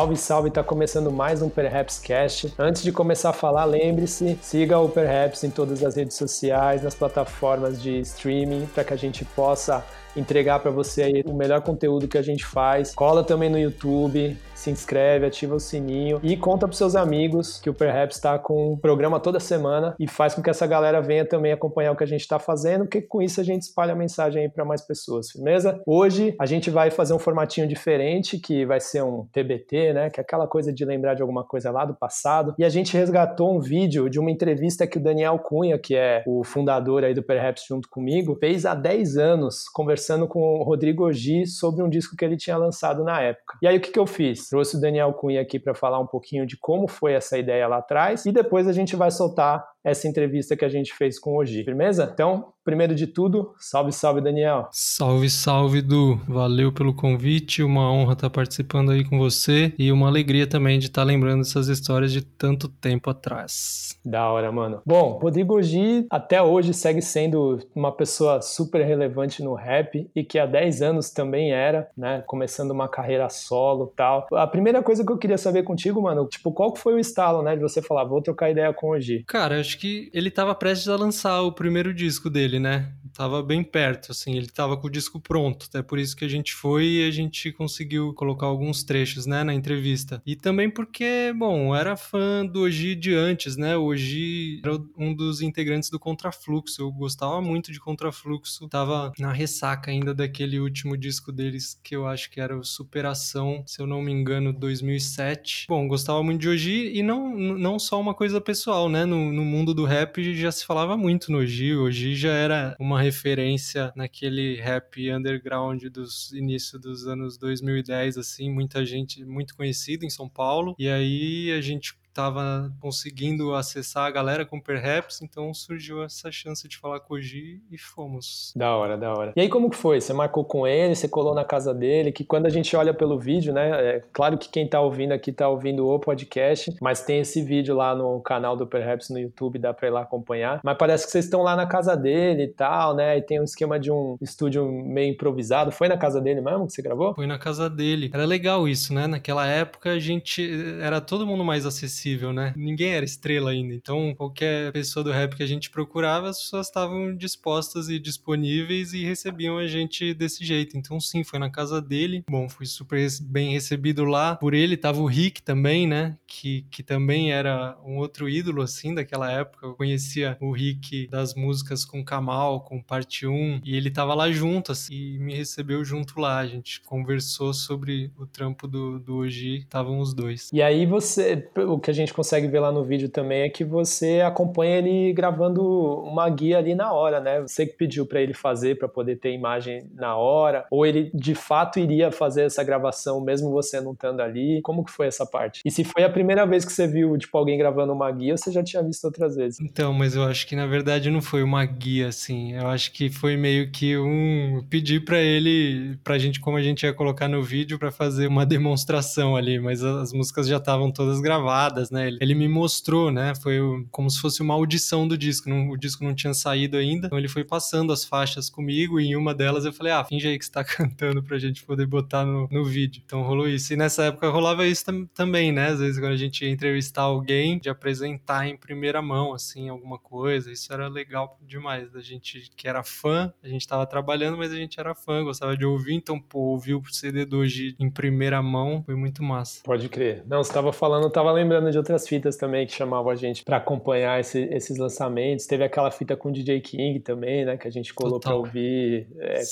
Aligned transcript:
Salve, 0.00 0.16
salve, 0.16 0.50
tá 0.50 0.64
começando 0.64 1.12
mais 1.12 1.42
um 1.42 1.50
Perhaps 1.50 1.98
Cast. 1.98 2.54
Antes 2.58 2.82
de 2.82 2.90
começar 2.90 3.28
a 3.28 3.32
falar, 3.34 3.66
lembre-se, 3.66 4.38
siga 4.40 4.78
o 4.78 4.88
Perhaps 4.88 5.44
em 5.44 5.50
todas 5.50 5.84
as 5.84 5.94
redes 5.94 6.16
sociais, 6.16 6.82
nas 6.82 6.94
plataformas 6.94 7.82
de 7.82 7.98
streaming, 7.98 8.64
para 8.74 8.82
que 8.82 8.94
a 8.94 8.96
gente 8.96 9.26
possa 9.26 9.84
entregar 10.16 10.60
para 10.60 10.70
você 10.70 11.22
o 11.26 11.34
melhor 11.34 11.60
conteúdo 11.60 12.08
que 12.08 12.16
a 12.16 12.22
gente 12.22 12.46
faz. 12.46 12.94
Cola 12.94 13.22
também 13.22 13.50
no 13.50 13.58
YouTube, 13.58 14.38
se 14.60 14.70
inscreve, 14.70 15.24
ativa 15.24 15.54
o 15.54 15.60
sininho 15.60 16.20
e 16.22 16.36
conta 16.36 16.68
para 16.68 16.76
seus 16.76 16.94
amigos 16.94 17.58
que 17.60 17.70
o 17.70 17.74
Perhaps 17.74 18.16
está 18.16 18.38
com 18.38 18.74
um 18.74 18.76
programa 18.76 19.18
toda 19.18 19.40
semana 19.40 19.96
e 19.98 20.06
faz 20.06 20.34
com 20.34 20.42
que 20.42 20.50
essa 20.50 20.66
galera 20.66 21.00
venha 21.00 21.24
também 21.24 21.50
acompanhar 21.50 21.92
o 21.92 21.96
que 21.96 22.04
a 22.04 22.06
gente 22.06 22.20
está 22.20 22.38
fazendo, 22.38 22.84
porque 22.84 23.00
com 23.00 23.22
isso 23.22 23.40
a 23.40 23.44
gente 23.44 23.62
espalha 23.62 23.92
a 23.92 23.96
mensagem 23.96 24.42
aí 24.42 24.48
para 24.50 24.64
mais 24.64 24.82
pessoas, 24.82 25.30
firmeza? 25.30 25.80
Hoje 25.86 26.34
a 26.38 26.44
gente 26.44 26.68
vai 26.68 26.90
fazer 26.90 27.14
um 27.14 27.18
formatinho 27.18 27.66
diferente, 27.66 28.38
que 28.38 28.66
vai 28.66 28.80
ser 28.80 29.02
um 29.02 29.26
TBT, 29.32 29.94
né? 29.94 30.10
Que 30.10 30.20
é 30.20 30.22
aquela 30.22 30.46
coisa 30.46 30.70
de 30.70 30.84
lembrar 30.84 31.14
de 31.14 31.22
alguma 31.22 31.42
coisa 31.42 31.70
lá 31.70 31.86
do 31.86 31.94
passado. 31.94 32.54
E 32.58 32.64
a 32.64 32.68
gente 32.68 32.94
resgatou 32.94 33.56
um 33.56 33.60
vídeo 33.60 34.10
de 34.10 34.20
uma 34.20 34.30
entrevista 34.30 34.86
que 34.86 34.98
o 34.98 35.02
Daniel 35.02 35.38
Cunha, 35.38 35.78
que 35.78 35.96
é 35.96 36.22
o 36.26 36.44
fundador 36.44 37.02
aí 37.02 37.14
do 37.14 37.22
Perhaps 37.22 37.64
junto 37.66 37.88
comigo, 37.88 38.36
fez 38.38 38.66
há 38.66 38.74
10 38.74 39.16
anos, 39.16 39.64
conversando 39.72 40.28
com 40.28 40.40
o 40.40 40.62
Rodrigo 40.62 41.06
Ogi 41.06 41.46
sobre 41.46 41.82
um 41.82 41.88
disco 41.88 42.14
que 42.14 42.24
ele 42.24 42.36
tinha 42.36 42.58
lançado 42.58 43.02
na 43.02 43.22
época. 43.22 43.56
E 43.62 43.66
aí 43.66 43.78
o 43.78 43.80
que, 43.80 43.90
que 43.90 43.98
eu 43.98 44.06
fiz? 44.06 44.49
Trouxe 44.50 44.76
o 44.76 44.80
Daniel 44.80 45.12
Cunha 45.12 45.40
aqui 45.40 45.60
para 45.60 45.74
falar 45.74 46.00
um 46.00 46.06
pouquinho 46.08 46.44
de 46.44 46.56
como 46.56 46.88
foi 46.88 47.12
essa 47.12 47.38
ideia 47.38 47.68
lá 47.68 47.78
atrás 47.78 48.26
e 48.26 48.32
depois 48.32 48.66
a 48.66 48.72
gente 48.72 48.96
vai 48.96 49.08
soltar 49.08 49.64
essa 49.84 50.06
entrevista 50.06 50.56
que 50.56 50.64
a 50.64 50.68
gente 50.68 50.94
fez 50.94 51.18
com 51.18 51.32
o 51.32 51.40
Ogi. 51.40 51.64
Firmeza? 51.64 52.10
Então, 52.12 52.52
primeiro 52.64 52.94
de 52.94 53.06
tudo, 53.06 53.54
salve, 53.58 53.92
salve, 53.92 54.20
Daniel. 54.20 54.68
Salve, 54.70 55.28
salve, 55.30 55.82
Du. 55.82 56.20
Valeu 56.28 56.72
pelo 56.72 56.94
convite, 56.94 57.62
uma 57.62 57.90
honra 57.90 58.12
estar 58.12 58.30
participando 58.30 58.90
aí 58.92 59.04
com 59.04 59.18
você 59.18 59.72
e 59.78 59.90
uma 59.90 60.08
alegria 60.08 60.46
também 60.46 60.78
de 60.78 60.86
estar 60.86 61.02
lembrando 61.02 61.40
essas 61.40 61.68
histórias 61.68 62.12
de 62.12 62.22
tanto 62.22 62.68
tempo 62.68 63.10
atrás. 63.10 63.98
Da 64.04 64.30
hora, 64.30 64.52
mano. 64.52 64.82
Bom, 64.86 65.18
Rodrigo 65.20 65.56
Ogi 65.56 66.06
até 66.10 66.42
hoje 66.42 66.72
segue 66.72 67.02
sendo 67.02 67.58
uma 67.74 67.92
pessoa 67.92 68.40
super 68.40 68.84
relevante 68.84 69.42
no 69.42 69.54
rap 69.54 70.08
e 70.14 70.24
que 70.24 70.38
há 70.38 70.46
10 70.46 70.82
anos 70.82 71.10
também 71.10 71.52
era, 71.52 71.88
né, 71.96 72.22
começando 72.26 72.70
uma 72.70 72.88
carreira 72.88 73.28
solo 73.28 73.92
tal. 73.96 74.26
A 74.32 74.46
primeira 74.46 74.82
coisa 74.82 75.04
que 75.04 75.12
eu 75.12 75.18
queria 75.18 75.38
saber 75.38 75.62
contigo, 75.62 76.00
mano, 76.02 76.26
tipo, 76.26 76.52
qual 76.52 76.74
foi 76.76 76.94
o 76.94 76.98
estalo, 76.98 77.42
né, 77.42 77.56
de 77.56 77.62
você 77.62 77.82
falar, 77.82 78.04
vou 78.04 78.22
trocar 78.22 78.50
ideia 78.50 78.72
com 78.72 78.88
o 78.88 78.94
Ogi? 78.94 79.24
Cara, 79.26 79.62
acho 79.70 79.78
que 79.78 80.10
ele 80.12 80.30
tava 80.30 80.54
prestes 80.54 80.88
a 80.88 80.96
lançar 80.96 81.42
o 81.42 81.52
primeiro 81.52 81.94
disco 81.94 82.28
dele, 82.28 82.58
né? 82.58 82.92
Tava 83.20 83.42
bem 83.42 83.62
perto, 83.62 84.12
assim, 84.12 84.34
ele 84.34 84.46
tava 84.46 84.78
com 84.78 84.86
o 84.86 84.90
disco 84.90 85.20
pronto. 85.20 85.68
É 85.74 85.82
por 85.82 85.98
isso 85.98 86.16
que 86.16 86.24
a 86.24 86.28
gente 86.28 86.54
foi 86.54 86.86
e 86.86 87.06
a 87.06 87.10
gente 87.10 87.52
conseguiu 87.52 88.14
colocar 88.14 88.46
alguns 88.46 88.82
trechos, 88.82 89.26
né, 89.26 89.44
na 89.44 89.52
entrevista. 89.52 90.22
E 90.24 90.34
também 90.34 90.70
porque, 90.70 91.30
bom, 91.36 91.76
era 91.76 91.98
fã 91.98 92.46
do 92.46 92.62
Oji 92.62 92.94
de 92.94 93.12
antes, 93.12 93.58
né? 93.58 93.76
O 93.76 93.84
Oji 93.84 94.62
era 94.64 94.72
um 94.96 95.14
dos 95.14 95.42
integrantes 95.42 95.90
do 95.90 95.98
Contrafluxo. 95.98 96.80
Eu 96.80 96.90
gostava 96.90 97.42
muito 97.42 97.70
de 97.70 97.78
Contrafluxo. 97.78 98.66
Tava 98.70 99.12
na 99.18 99.34
ressaca 99.34 99.90
ainda 99.90 100.14
daquele 100.14 100.58
último 100.58 100.96
disco 100.96 101.30
deles 101.30 101.78
que 101.84 101.94
eu 101.94 102.06
acho 102.06 102.30
que 102.30 102.40
era 102.40 102.56
o 102.56 102.64
Superação, 102.64 103.62
se 103.66 103.82
eu 103.82 103.86
não 103.86 104.00
me 104.00 104.12
engano, 104.12 104.50
2007. 104.50 105.66
Bom, 105.68 105.86
gostava 105.86 106.22
muito 106.22 106.40
de 106.40 106.48
Oji 106.48 106.96
e 106.96 107.02
não, 107.02 107.36
não 107.36 107.78
só 107.78 108.00
uma 108.00 108.14
coisa 108.14 108.40
pessoal, 108.40 108.88
né? 108.88 109.04
No, 109.04 109.30
no 109.30 109.44
mundo 109.44 109.74
do 109.74 109.84
rap 109.84 110.34
já 110.34 110.50
se 110.50 110.64
falava 110.64 110.96
muito 110.96 111.30
no 111.30 111.44
Gi. 111.44 111.74
O 111.74 111.90
Gi 111.90 112.14
já 112.14 112.32
era 112.32 112.74
uma 112.80 113.09
referência 113.10 113.92
naquele 113.96 114.56
rap 114.56 115.10
underground 115.10 115.82
dos 115.86 116.32
início 116.32 116.78
dos 116.78 117.06
anos 117.06 117.36
2010, 117.36 118.16
assim, 118.16 118.50
muita 118.50 118.84
gente 118.84 119.24
muito 119.24 119.56
conhecida 119.56 120.06
em 120.06 120.10
São 120.10 120.28
Paulo. 120.28 120.74
E 120.78 120.88
aí 120.88 121.50
a 121.52 121.60
gente 121.60 121.99
estava 122.10 122.70
conseguindo 122.80 123.54
acessar 123.54 124.06
a 124.06 124.10
galera 124.10 124.44
com 124.44 124.60
Perhaps, 124.60 125.22
então 125.22 125.54
surgiu 125.54 126.02
essa 126.02 126.30
chance 126.30 126.68
de 126.68 126.76
falar 126.76 127.00
com 127.00 127.14
o 127.14 127.20
Gi 127.20 127.62
e 127.70 127.78
fomos. 127.78 128.52
Da 128.54 128.74
hora, 128.76 128.98
da 128.98 129.12
hora. 129.12 129.32
E 129.36 129.40
aí 129.40 129.48
como 129.48 129.70
que 129.70 129.76
foi? 129.76 130.00
Você 130.00 130.12
marcou 130.12 130.44
com 130.44 130.66
ele, 130.66 130.94
você 130.94 131.08
colou 131.08 131.34
na 131.34 131.44
casa 131.44 131.72
dele, 131.72 132.12
que 132.12 132.24
quando 132.24 132.46
a 132.46 132.50
gente 132.50 132.76
olha 132.76 132.92
pelo 132.92 133.18
vídeo, 133.18 133.52
né, 133.52 133.96
é 133.96 134.02
claro 134.12 134.36
que 134.36 134.48
quem 134.48 134.68
tá 134.68 134.80
ouvindo 134.80 135.12
aqui 135.12 135.32
tá 135.32 135.48
ouvindo 135.48 135.86
o 135.86 135.98
podcast, 135.98 136.74
mas 136.80 137.02
tem 137.02 137.20
esse 137.20 137.42
vídeo 137.42 137.74
lá 137.74 137.94
no 137.94 138.20
canal 138.20 138.56
do 138.56 138.66
Perhaps 138.66 139.08
no 139.08 139.18
YouTube, 139.18 139.58
dá 139.58 139.72
pra 139.72 139.88
ir 139.88 139.92
lá 139.92 140.02
acompanhar, 140.02 140.60
mas 140.64 140.76
parece 140.76 141.06
que 141.06 141.12
vocês 141.12 141.24
estão 141.24 141.42
lá 141.42 141.54
na 141.54 141.66
casa 141.66 141.96
dele 141.96 142.42
e 142.42 142.48
tal, 142.48 142.94
né, 142.94 143.16
e 143.18 143.22
tem 143.22 143.40
um 143.40 143.44
esquema 143.44 143.78
de 143.78 143.90
um 143.90 144.16
estúdio 144.20 144.70
meio 144.70 145.12
improvisado, 145.12 145.70
foi 145.70 145.88
na 145.88 145.96
casa 145.96 146.20
dele 146.20 146.40
mesmo 146.40 146.66
que 146.66 146.72
você 146.72 146.82
gravou? 146.82 147.14
Foi 147.14 147.26
na 147.26 147.38
casa 147.38 147.70
dele. 147.70 148.10
Era 148.12 148.24
legal 148.24 148.68
isso, 148.68 148.92
né, 148.92 149.06
naquela 149.06 149.46
época 149.46 149.92
a 149.92 149.98
gente, 149.98 150.50
era 150.80 151.00
todo 151.00 151.26
mundo 151.26 151.44
mais 151.44 151.64
acessível 151.64 151.99
acessível, 152.00 152.32
né? 152.32 152.54
Ninguém 152.56 152.92
era 152.92 153.04
estrela 153.04 153.50
ainda. 153.50 153.74
Então, 153.74 154.14
qualquer 154.16 154.72
pessoa 154.72 155.04
do 155.04 155.10
rap 155.10 155.36
que 155.36 155.42
a 155.42 155.46
gente 155.46 155.70
procurava, 155.70 156.28
as 156.28 156.38
pessoas 156.38 156.66
estavam 156.66 157.14
dispostas 157.14 157.88
e 157.88 157.98
disponíveis 157.98 158.92
e 158.92 159.04
recebiam 159.04 159.58
a 159.58 159.66
gente 159.66 160.14
desse 160.14 160.44
jeito. 160.44 160.76
Então, 160.76 160.98
sim, 160.98 161.22
foi 161.22 161.38
na 161.38 161.50
casa 161.50 161.80
dele. 161.80 162.24
Bom, 162.28 162.48
fui 162.48 162.66
super 162.66 163.06
bem 163.22 163.52
recebido 163.52 164.04
lá. 164.04 164.36
Por 164.36 164.54
ele 164.54 164.76
tava 164.76 165.00
o 165.00 165.06
Rick 165.06 165.42
também, 165.42 165.86
né? 165.86 166.16
Que, 166.26 166.66
que 166.70 166.82
também 166.82 167.32
era 167.32 167.76
um 167.84 167.98
outro 167.98 168.28
ídolo, 168.28 168.62
assim, 168.62 168.94
daquela 168.94 169.30
época. 169.30 169.66
Eu 169.66 169.74
conhecia 169.74 170.36
o 170.40 170.52
Rick 170.52 171.08
das 171.08 171.34
músicas 171.34 171.84
com 171.84 172.04
Kamal, 172.04 172.62
com 172.62 172.82
Parte 172.82 173.26
1, 173.26 173.60
e 173.64 173.76
ele 173.76 173.90
tava 173.90 174.14
lá 174.14 174.30
junto, 174.30 174.72
assim, 174.72 174.94
e 174.94 175.18
me 175.18 175.34
recebeu 175.34 175.84
junto 175.84 176.18
lá. 176.20 176.38
A 176.38 176.46
gente 176.46 176.80
conversou 176.82 177.52
sobre 177.52 178.10
o 178.16 178.26
trampo 178.26 178.66
do, 178.66 178.98
do 178.98 179.16
Oji, 179.16 179.58
estavam 179.58 180.00
os 180.00 180.14
dois. 180.14 180.50
E 180.52 180.62
aí 180.62 180.86
você, 180.86 181.48
o 181.56 181.78
que 181.78 181.89
a 181.90 181.94
gente 181.94 182.14
consegue 182.14 182.46
ver 182.46 182.60
lá 182.60 182.72
no 182.72 182.84
vídeo 182.84 183.08
também 183.08 183.42
é 183.42 183.48
que 183.48 183.64
você 183.64 184.20
acompanha 184.20 184.78
ele 184.78 185.12
gravando 185.12 185.62
uma 186.02 186.28
guia 186.28 186.58
ali 186.58 186.74
na 186.74 186.92
hora, 186.92 187.20
né? 187.20 187.40
Você 187.40 187.66
que 187.66 187.76
pediu 187.76 188.06
para 188.06 188.20
ele 188.20 188.32
fazer 188.34 188.78
para 188.78 188.88
poder 188.88 189.16
ter 189.16 189.32
imagem 189.32 189.84
na 189.94 190.16
hora, 190.16 190.64
ou 190.70 190.86
ele 190.86 191.10
de 191.14 191.34
fato 191.34 191.78
iria 191.78 192.10
fazer 192.10 192.42
essa 192.42 192.62
gravação 192.62 193.20
mesmo 193.20 193.50
você 193.50 193.80
não 193.80 193.92
estando 193.92 194.20
ali? 194.20 194.60
Como 194.62 194.84
que 194.84 194.90
foi 194.90 195.06
essa 195.06 195.26
parte? 195.26 195.60
E 195.64 195.70
se 195.70 195.84
foi 195.84 196.04
a 196.04 196.10
primeira 196.10 196.46
vez 196.46 196.64
que 196.64 196.72
você 196.72 196.86
viu 196.86 197.16
tipo 197.18 197.36
alguém 197.36 197.58
gravando 197.58 197.92
uma 197.92 198.10
guia, 198.10 198.36
você 198.36 198.50
já 198.50 198.62
tinha 198.62 198.82
visto 198.82 199.04
outras 199.04 199.36
vezes? 199.36 199.60
Então, 199.60 199.92
mas 199.92 200.14
eu 200.14 200.22
acho 200.24 200.46
que 200.46 200.56
na 200.56 200.66
verdade 200.66 201.10
não 201.10 201.20
foi 201.20 201.42
uma 201.42 201.64
guia 201.64 202.08
assim. 202.08 202.52
Eu 202.52 202.68
acho 202.68 202.92
que 202.92 203.10
foi 203.10 203.36
meio 203.36 203.70
que 203.70 203.96
um 203.96 204.64
pedir 204.68 205.04
para 205.04 205.18
ele, 205.18 205.96
pra 206.04 206.18
gente 206.18 206.40
como 206.40 206.56
a 206.56 206.62
gente 206.62 206.84
ia 206.84 206.92
colocar 206.92 207.28
no 207.28 207.42
vídeo 207.42 207.78
para 207.78 207.90
fazer 207.90 208.26
uma 208.26 208.44
demonstração 208.46 209.36
ali, 209.36 209.58
mas 209.58 209.82
as 209.82 210.12
músicas 210.12 210.46
já 210.46 210.58
estavam 210.58 210.90
todas 210.90 211.20
gravadas, 211.20 211.79
né? 211.88 212.08
Ele, 212.20 212.34
me 212.34 212.48
mostrou, 212.48 213.12
né? 213.12 213.32
Foi 213.36 213.60
como 213.92 214.10
se 214.10 214.20
fosse 214.20 214.42
uma 214.42 214.54
audição 214.54 215.06
do 215.06 215.16
disco. 215.16 215.48
Não, 215.48 215.70
o 215.70 215.76
disco 215.76 216.02
não 216.02 216.14
tinha 216.14 216.34
saído 216.34 216.76
ainda. 216.76 217.06
Então 217.06 217.18
ele 217.18 217.28
foi 217.28 217.44
passando 217.44 217.92
as 217.92 218.04
faixas 218.04 218.50
comigo 218.50 218.98
e 218.98 219.06
em 219.06 219.16
uma 219.16 219.32
delas 219.32 219.64
eu 219.64 219.72
falei, 219.72 219.92
ah, 219.92 220.04
finge 220.04 220.26
aí 220.26 220.36
que 220.36 220.44
você 220.44 220.50
tá 220.50 220.64
cantando 220.64 221.22
pra 221.22 221.38
gente 221.38 221.62
poder 221.64 221.86
botar 221.86 222.24
no, 222.24 222.48
no 222.50 222.64
vídeo. 222.64 223.02
Então 223.04 223.22
rolou 223.22 223.48
isso. 223.48 223.72
E 223.72 223.76
nessa 223.76 224.04
época 224.04 224.28
rolava 224.28 224.66
isso 224.66 224.84
tam 224.84 225.06
também, 225.14 225.52
né? 225.52 225.68
Às 225.68 225.78
vezes 225.78 226.00
quando 226.00 226.12
a 226.12 226.16
gente 226.16 226.44
ia 226.44 226.50
entrevistar 226.50 227.02
alguém, 227.02 227.58
de 227.58 227.68
apresentar 227.68 228.48
em 228.48 228.56
primeira 228.56 229.00
mão, 229.00 229.32
assim, 229.32 229.68
alguma 229.68 229.98
coisa. 229.98 230.50
Isso 230.50 230.72
era 230.72 230.88
legal 230.88 231.38
demais. 231.40 231.90
Da 231.92 232.00
gente 232.00 232.50
que 232.56 232.66
era 232.66 232.82
fã, 232.82 233.32
a 233.42 233.48
gente 233.48 233.68
tava 233.68 233.86
trabalhando, 233.86 234.36
mas 234.36 234.50
a 234.52 234.56
gente 234.56 234.80
era 234.80 234.94
fã, 234.94 235.22
gostava 235.22 235.56
de 235.56 235.64
ouvir. 235.64 235.94
Então, 235.94 236.18
pô, 236.18 236.38
ouvir 236.38 236.74
o 236.74 236.82
CD 236.90 237.24
do 237.24 237.40
em 237.78 237.90
primeira 237.90 238.42
mão 238.42 238.82
foi 238.84 238.94
muito 238.94 239.22
massa. 239.22 239.62
Pode 239.64 239.88
crer. 239.88 240.24
Não, 240.26 240.42
você 240.42 240.52
tava 240.52 240.72
falando, 240.72 241.04
eu 241.04 241.10
tava 241.10 241.32
lembrando 241.32 241.69
de 241.70 241.78
outras 241.78 242.06
fitas 242.06 242.36
também 242.36 242.66
que 242.66 242.72
chamavam 242.72 243.10
a 243.10 243.16
gente 243.16 243.44
para 243.44 243.56
acompanhar 243.56 244.20
esse, 244.20 244.40
esses 244.52 244.76
lançamentos. 244.76 245.46
Teve 245.46 245.64
aquela 245.64 245.90
fita 245.90 246.16
com 246.16 246.28
o 246.28 246.32
DJ 246.32 246.60
King 246.60 247.00
também, 247.00 247.44
né? 247.44 247.56
Que 247.56 247.68
a 247.68 247.70
gente 247.70 247.92
colou 247.94 248.20
para 248.20 248.34
ouvir 248.34 249.06
é, 249.18 249.42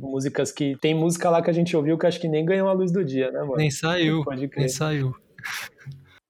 músicas 0.00 0.52
que. 0.52 0.76
Tem 0.80 0.94
música 0.94 1.30
lá 1.30 1.42
que 1.42 1.50
a 1.50 1.52
gente 1.52 1.76
ouviu 1.76 1.98
que 1.98 2.06
acho 2.06 2.20
que 2.20 2.28
nem 2.28 2.44
ganhou 2.44 2.68
a 2.68 2.72
luz 2.72 2.92
do 2.92 3.04
dia, 3.04 3.30
né, 3.30 3.40
mano? 3.40 3.56
Nem 3.56 3.70
saiu. 3.70 4.24
Nem 4.56 4.68
saiu. 4.68 5.14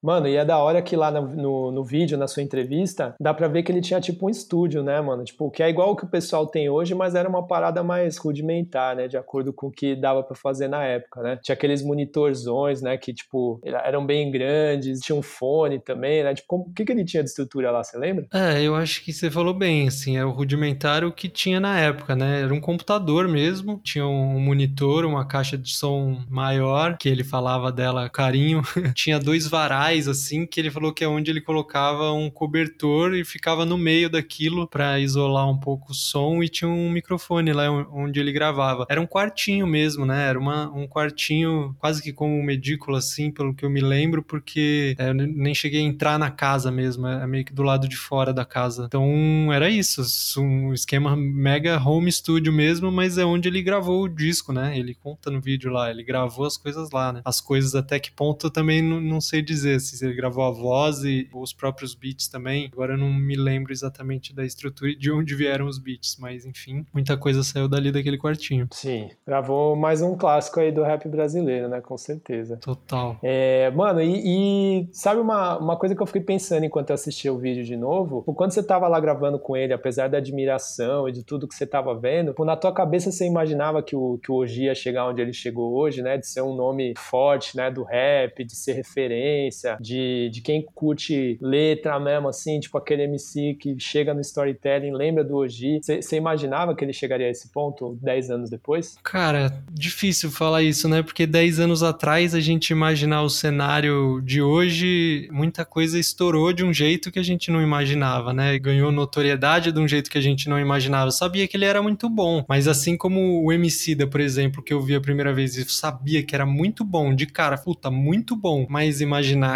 Mano, 0.07 0.29
e 0.29 0.37
é 0.37 0.45
da 0.45 0.59
hora 0.59 0.81
que 0.81 0.95
lá 0.95 1.11
no, 1.11 1.27
no, 1.35 1.73
no, 1.73 1.85
vídeo, 1.85 2.17
na 2.17 2.29
sua 2.29 2.41
entrevista, 2.41 3.17
dá 3.21 3.35
pra 3.35 3.49
ver 3.49 3.65
que 3.65 3.73
ele 3.73 3.81
tinha 3.81 4.01
tipo 4.01 4.27
um 4.27 4.31
estúdio, 4.31 4.81
né, 4.81 5.01
mano? 5.01 5.25
Tipo, 5.25 5.51
que 5.51 5.65
é 5.65 5.69
igual 5.69 5.91
o 5.91 5.97
que 5.97 6.05
o 6.05 6.09
pessoal 6.09 6.47
tem 6.47 6.71
hoje, 6.71 6.95
mas 6.95 7.17
era 7.17 7.29
uma 7.29 7.45
parada 7.45 7.83
mais 7.83 8.17
rudimentar, 8.17 8.95
né? 8.95 9.09
De 9.09 9.17
acordo 9.17 9.53
com 9.53 9.67
o 9.67 9.71
que 9.73 9.97
dava 9.97 10.23
para 10.23 10.37
fazer 10.37 10.69
na 10.69 10.85
época, 10.85 11.23
né? 11.23 11.37
Tinha 11.43 11.55
aqueles 11.55 11.83
monitorzões, 11.83 12.81
né? 12.81 12.97
Que, 12.97 13.13
tipo, 13.13 13.61
eram 13.65 14.07
bem 14.07 14.31
grandes, 14.31 15.01
tinha 15.01 15.17
um 15.17 15.23
fone 15.23 15.81
também, 15.81 16.23
né? 16.23 16.33
Tipo, 16.35 16.55
o 16.55 16.73
que, 16.73 16.85
que 16.85 16.93
ele 16.93 17.05
tinha 17.05 17.25
de 17.25 17.31
estrutura 17.31 17.73
lá, 17.73 17.83
você 17.83 17.99
lembra? 17.99 18.29
É, 18.33 18.63
eu 18.63 18.77
acho 18.77 19.03
que 19.05 19.13
você 19.13 19.29
falou 19.29 19.55
bem, 19.55 19.89
assim, 19.89 20.17
é 20.17 20.25
o 20.25 20.31
rudimentar 20.31 21.03
o 21.05 21.11
que 21.11 21.29
tinha 21.29 21.59
na 21.59 21.81
época, 21.81 22.15
né? 22.15 22.43
Era 22.43 22.55
um 22.55 22.61
computador 22.61 23.27
mesmo, 23.27 23.81
tinha 23.83 24.07
um 24.07 24.39
monitor, 24.39 25.05
uma 25.05 25.27
caixa 25.27 25.59
de 25.59 25.75
som 25.75 26.23
maior, 26.31 26.97
que 26.97 27.09
ele 27.09 27.25
falava 27.25 27.73
dela 27.73 28.09
carinho, 28.09 28.63
tinha 28.95 29.19
dois 29.19 29.49
varais 29.49 29.96
assim, 30.07 30.47
que 30.47 30.61
ele 30.61 30.71
falou 30.71 30.93
que 30.93 31.03
é 31.03 31.09
onde 31.09 31.31
ele 31.31 31.41
colocava 31.41 32.13
um 32.13 32.29
cobertor 32.29 33.15
e 33.15 33.25
ficava 33.25 33.65
no 33.65 33.79
meio 33.79 34.11
daquilo 34.11 34.69
para 34.69 35.01
isolar 35.01 35.49
um 35.49 35.59
pouco 35.59 35.93
o 35.93 35.95
som 35.95 36.43
e 36.43 36.49
tinha 36.49 36.69
um 36.69 36.91
microfone 36.91 37.53
lá 37.53 37.71
onde 37.91 38.21
ele 38.21 38.33
gravava. 38.33 38.87
Era 38.91 39.01
um 39.01 39.07
quartinho 39.07 39.67
mesmo, 39.67 40.05
né? 40.05 40.29
Era 40.29 40.39
uma, 40.39 40.71
um 40.73 40.87
quartinho 40.87 41.75
quase 41.79 42.03
que 42.03 42.13
como 42.13 42.39
uma 42.39 42.53
edícula, 42.53 42.99
assim, 42.99 43.31
pelo 43.31 43.55
que 43.55 43.65
eu 43.65 43.71
me 43.71 43.81
lembro, 43.81 44.23
porque 44.23 44.95
é, 44.99 45.09
eu 45.09 45.15
nem 45.15 45.55
cheguei 45.55 45.81
a 45.81 45.85
entrar 45.85 46.19
na 46.19 46.31
casa 46.31 46.71
mesmo, 46.71 47.07
é 47.07 47.27
meio 47.27 47.45
que 47.45 47.53
do 47.53 47.63
lado 47.63 47.89
de 47.89 47.97
fora 47.97 48.33
da 48.33 48.45
casa. 48.45 48.85
Então 48.87 49.53
era 49.53 49.71
isso, 49.71 50.03
um 50.39 50.75
esquema 50.75 51.17
mega 51.17 51.81
home 51.83 52.11
studio 52.11 52.53
mesmo, 52.53 52.91
mas 52.91 53.17
é 53.19 53.25
onde 53.25 53.49
ele 53.49 53.63
gravou 53.63 54.05
o 54.05 54.09
disco, 54.09 54.53
né? 54.53 54.79
Ele 54.79 54.95
conta 54.95 55.31
no 55.31 55.41
vídeo 55.41 55.71
lá, 55.71 55.91
ele 55.91 56.03
gravou 56.03 56.47
as 56.47 56.57
coisas 56.57 56.91
lá, 56.91 57.13
né? 57.13 57.23
As 57.25 57.41
coisas 57.41 57.75
até 57.75 57.99
que 57.99 58.11
ponto 58.11 58.47
eu 58.47 58.51
também 58.51 58.83
não, 58.83 59.01
não 59.01 59.21
sei 59.21 59.43
dizer, 59.43 59.77
se 59.87 60.05
ele 60.05 60.15
gravou 60.15 60.45
a 60.45 60.51
voz 60.51 61.05
e 61.05 61.29
os 61.35 61.53
próprios 61.53 61.95
beats 61.95 62.29
também. 62.29 62.71
Agora 62.73 62.95
eu 62.95 62.99
não 62.99 63.13
me 63.13 63.37
lembro 63.37 63.73
exatamente 63.73 64.35
da 64.35 64.45
estrutura 64.45 64.91
e 64.91 64.97
de 64.97 65.11
onde 65.11 65.35
vieram 65.35 65.67
os 65.67 65.79
beats, 65.79 66.17
mas 66.19 66.45
enfim, 66.45 66.87
muita 66.93 67.17
coisa 67.17 67.43
saiu 67.43 67.69
dali 67.69 67.93
daquele 67.93 68.19
quartinho. 68.19 68.69
Sim, 68.73 69.11
gravou 69.27 69.77
mais 69.77 70.01
um 70.01 70.17
clássico 70.17 70.61
aí 70.61 70.73
do 70.73 70.83
rap 70.83 71.09
brasileiro, 71.09 71.69
né? 71.69 71.81
Com 71.81 71.97
certeza. 71.97 72.57
Total. 72.57 73.19
É, 73.23 73.71
mano, 73.71 74.01
e, 74.01 74.83
e, 74.83 74.89
sabe 74.93 75.21
uma, 75.21 75.59
uma 75.59 75.77
coisa 75.77 75.95
que 75.95 76.03
eu 76.03 76.07
fiquei 76.07 76.23
pensando 76.23 76.65
enquanto 76.65 76.91
eu 76.91 76.95
assistia 76.95 77.33
o 77.33 77.39
vídeo 77.39 77.65
de 77.65 77.77
novo? 77.77 78.23
Quando 78.35 78.53
você 78.53 78.63
tava 78.63 78.89
lá 78.89 78.99
gravando 78.99 79.39
com 79.39 79.57
ele, 79.57 79.73
apesar 79.73 80.09
da 80.09 80.19
admiração 80.19 81.09
e 81.09 81.13
de 81.13 81.23
tudo 81.23 81.47
que 81.47 81.55
você 81.55 81.67
tava 81.67 81.95
vendo, 81.99 82.35
na 82.45 82.57
tua 82.57 82.73
cabeça 82.73 83.11
você 83.11 83.27
imaginava 83.27 83.83
que 83.83 83.97
o, 83.97 84.19
que 84.23 84.31
o 84.31 84.37
Oji 84.37 84.65
ia 84.65 84.75
chegar 84.75 85.09
onde 85.09 85.21
ele 85.21 85.33
chegou 85.33 85.75
hoje, 85.75 86.03
né? 86.03 86.17
De 86.17 86.27
ser 86.27 86.43
um 86.43 86.55
nome 86.55 86.95
forte, 86.97 87.57
né? 87.57 87.71
Do 87.71 87.83
rap, 87.83 88.45
de 88.45 88.55
ser 88.55 88.73
referência, 88.73 89.76
de, 89.81 90.31
de 90.31 90.41
quem 90.41 90.65
curte 90.75 91.39
letra 91.41 91.99
mesmo, 91.99 92.29
assim, 92.29 92.61
tipo 92.61 92.77
aquele 92.79 93.03
MC 93.05 93.55
que 93.55 93.79
chega 93.79 94.15
no 94.15 94.21
storytelling, 94.21 94.93
lembra 94.93 95.25
do 95.25 95.37
Oji. 95.37 95.81
Você 95.83 96.17
imaginava 96.17 96.75
que 96.75 96.85
ele 96.85 96.93
chegaria 96.93 97.27
a 97.27 97.31
esse 97.31 97.49
ponto 97.51 97.99
10 98.03 98.31
anos 98.31 98.51
depois? 98.51 98.97
Cara, 99.03 99.63
difícil 99.71 100.31
falar 100.31 100.63
isso, 100.63 100.89
né? 100.89 101.03
Porque 101.03 101.27
10 101.27 101.61
anos 101.61 101.83
atrás 101.83 102.35
a 102.35 102.41
gente 102.41 102.71
imaginar 102.71 103.23
o 103.23 103.31
cenário 103.31 104.21
de 104.23 104.43
hoje, 104.43 105.29
muita 105.33 105.65
coisa 105.65 105.99
estourou 105.99 106.53
de 106.53 106.65
um 106.65 106.73
jeito 106.73 107.11
que 107.11 107.19
a 107.19 107.23
gente 107.23 107.51
não 107.51 107.63
imaginava, 107.63 108.33
né? 108.33 108.59
Ganhou 108.59 108.91
notoriedade 108.93 109.73
de 109.73 109.79
um 109.79 109.89
jeito 109.89 110.11
que 110.11 110.19
a 110.19 110.23
gente 110.23 110.49
não 110.49 110.59
imaginava. 110.59 111.09
Eu 111.09 111.13
sabia 111.13 111.47
que 111.47 111.57
ele 111.57 111.65
era 111.65 111.83
muito 111.83 112.09
bom, 112.09 112.45
mas 112.49 112.69
assim 112.69 112.97
como 112.97 113.43
o 113.45 113.53
Emicida, 113.53 114.07
por 114.07 114.21
exemplo, 114.21 114.63
que 114.63 114.73
eu 114.73 114.81
vi 114.81 114.95
a 114.95 115.01
primeira 115.01 115.33
vez 115.33 115.57
e 115.57 115.65
sabia 115.65 116.23
que 116.23 116.35
era 116.35 116.47
muito 116.47 116.85
bom, 116.85 117.15
de 117.15 117.27
cara, 117.27 117.57
puta, 117.57 117.91
muito 117.91 118.37
bom, 118.37 118.67
mas 118.69 119.01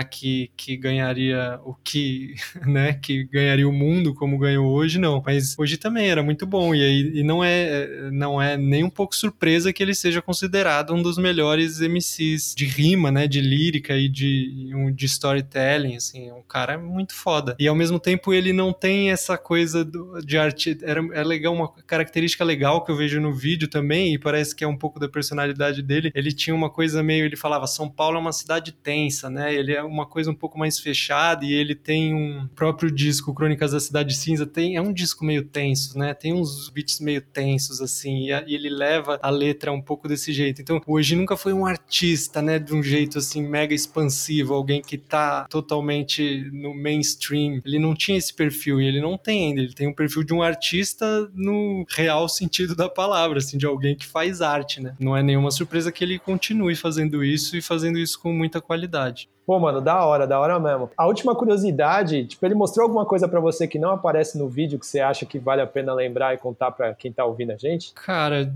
imaginar 0.00 0.04
que, 0.04 0.50
que 0.56 0.76
ganharia 0.76 1.60
o 1.64 1.74
que, 1.74 2.34
né, 2.66 2.94
que 2.94 3.24
ganharia 3.24 3.68
o 3.68 3.72
mundo 3.72 4.14
como 4.14 4.38
ganhou 4.38 4.72
hoje, 4.72 4.98
não. 4.98 5.22
Mas 5.24 5.58
hoje 5.58 5.76
também 5.76 6.08
era 6.08 6.22
muito 6.22 6.46
bom 6.46 6.74
e 6.74 6.82
aí 6.82 7.20
e 7.20 7.22
não 7.22 7.44
é 7.44 8.10
não 8.10 8.40
é 8.40 8.56
nem 8.56 8.84
um 8.84 8.90
pouco 8.90 9.14
surpresa 9.14 9.72
que 9.72 9.82
ele 9.82 9.94
seja 9.94 10.22
considerado 10.22 10.94
um 10.94 11.02
dos 11.02 11.18
melhores 11.18 11.80
MCs 11.80 12.54
de 12.56 12.64
rima, 12.64 13.10
né, 13.10 13.26
de 13.26 13.40
lírica 13.40 13.96
e 13.96 14.08
de 14.08 14.70
de 14.94 15.06
storytelling, 15.06 15.96
assim, 15.96 16.30
um 16.32 16.42
cara 16.42 16.78
muito 16.78 17.14
foda. 17.14 17.56
E 17.58 17.68
ao 17.68 17.74
mesmo 17.74 17.98
tempo 17.98 18.32
ele 18.32 18.52
não 18.52 18.72
tem 18.72 19.10
essa 19.10 19.36
coisa 19.36 19.84
do, 19.84 20.20
de 20.24 20.38
arte, 20.38 20.78
era 20.82 21.00
é 21.12 21.24
legal 21.24 21.52
uma 21.52 21.72
característica 21.86 22.44
legal 22.44 22.84
que 22.84 22.90
eu 22.90 22.96
vejo 22.96 23.20
no 23.20 23.32
vídeo 23.32 23.68
também 23.68 24.14
e 24.14 24.18
parece 24.18 24.54
que 24.54 24.64
é 24.64 24.66
um 24.68 24.76
pouco 24.76 24.98
da 24.98 25.08
personalidade 25.08 25.82
dele. 25.82 26.10
Ele 26.14 26.32
tinha 26.32 26.54
uma 26.54 26.70
coisa 26.70 27.02
meio, 27.02 27.24
ele 27.24 27.36
falava 27.36 27.66
São 27.66 27.88
Paulo 27.88 28.16
é 28.16 28.20
uma 28.20 28.32
cidade 28.32 28.72
tensa, 28.72 29.28
né? 29.28 29.52
Ele 29.54 29.72
é 29.72 29.82
uma 29.90 30.06
coisa 30.06 30.30
um 30.30 30.34
pouco 30.34 30.58
mais 30.58 30.78
fechada 30.78 31.44
e 31.44 31.52
ele 31.52 31.74
tem 31.74 32.14
um 32.14 32.48
próprio 32.54 32.90
disco 32.90 33.34
Crônicas 33.34 33.72
da 33.72 33.80
Cidade 33.80 34.14
Cinza, 34.14 34.46
tem 34.46 34.76
é 34.76 34.80
um 34.80 34.92
disco 34.92 35.24
meio 35.24 35.44
tenso, 35.44 35.98
né? 35.98 36.14
Tem 36.14 36.32
uns 36.32 36.68
beats 36.70 37.00
meio 37.00 37.20
tensos 37.20 37.80
assim 37.80 38.26
e, 38.26 38.32
a, 38.32 38.44
e 38.46 38.54
ele 38.54 38.68
leva 38.68 39.18
a 39.22 39.30
letra 39.30 39.72
um 39.72 39.82
pouco 39.82 40.08
desse 40.08 40.32
jeito. 40.32 40.62
Então, 40.62 40.80
hoje 40.86 41.16
nunca 41.16 41.36
foi 41.36 41.52
um 41.52 41.66
artista, 41.66 42.40
né, 42.40 42.58
de 42.58 42.74
um 42.74 42.82
jeito 42.82 43.18
assim 43.18 43.42
mega 43.42 43.74
expansivo, 43.74 44.54
alguém 44.54 44.80
que 44.80 44.96
tá 44.96 45.46
totalmente 45.48 46.48
no 46.52 46.74
mainstream. 46.74 47.60
Ele 47.64 47.78
não 47.78 47.94
tinha 47.94 48.18
esse 48.18 48.32
perfil 48.32 48.80
e 48.80 48.86
ele 48.86 49.00
não 49.00 49.18
tem 49.18 49.48
ainda. 49.48 49.60
Ele 49.60 49.74
tem 49.74 49.88
um 49.88 49.94
perfil 49.94 50.22
de 50.22 50.32
um 50.32 50.42
artista 50.42 51.30
no 51.34 51.84
real 51.88 52.28
sentido 52.28 52.74
da 52.74 52.88
palavra, 52.88 53.38
assim, 53.38 53.58
de 53.58 53.66
alguém 53.66 53.96
que 53.96 54.06
faz 54.06 54.40
arte, 54.40 54.80
né? 54.80 54.94
Não 54.98 55.16
é 55.16 55.22
nenhuma 55.22 55.50
surpresa 55.50 55.90
que 55.90 56.04
ele 56.04 56.18
continue 56.18 56.76
fazendo 56.76 57.24
isso 57.24 57.56
e 57.56 57.62
fazendo 57.62 57.98
isso 57.98 58.18
com 58.20 58.32
muita 58.32 58.60
qualidade. 58.60 59.28
Pô, 59.46 59.58
mano, 59.58 59.80
da 59.80 60.04
hora, 60.04 60.26
da 60.26 60.38
hora 60.38 60.58
mesmo. 60.60 60.90
A 60.96 61.06
última 61.06 61.34
curiosidade, 61.34 62.24
tipo, 62.26 62.44
ele 62.46 62.54
mostrou 62.54 62.84
alguma 62.84 63.04
coisa 63.04 63.26
para 63.26 63.40
você 63.40 63.66
que 63.66 63.78
não 63.78 63.90
aparece 63.90 64.38
no 64.38 64.48
vídeo 64.48 64.78
que 64.78 64.86
você 64.86 65.00
acha 65.00 65.26
que 65.26 65.38
vale 65.38 65.60
a 65.60 65.66
pena 65.66 65.92
lembrar 65.92 66.34
e 66.34 66.38
contar 66.38 66.70
para 66.70 66.94
quem 66.94 67.12
tá 67.12 67.24
ouvindo 67.24 67.52
a 67.52 67.56
gente? 67.56 67.92
Cara, 67.94 68.52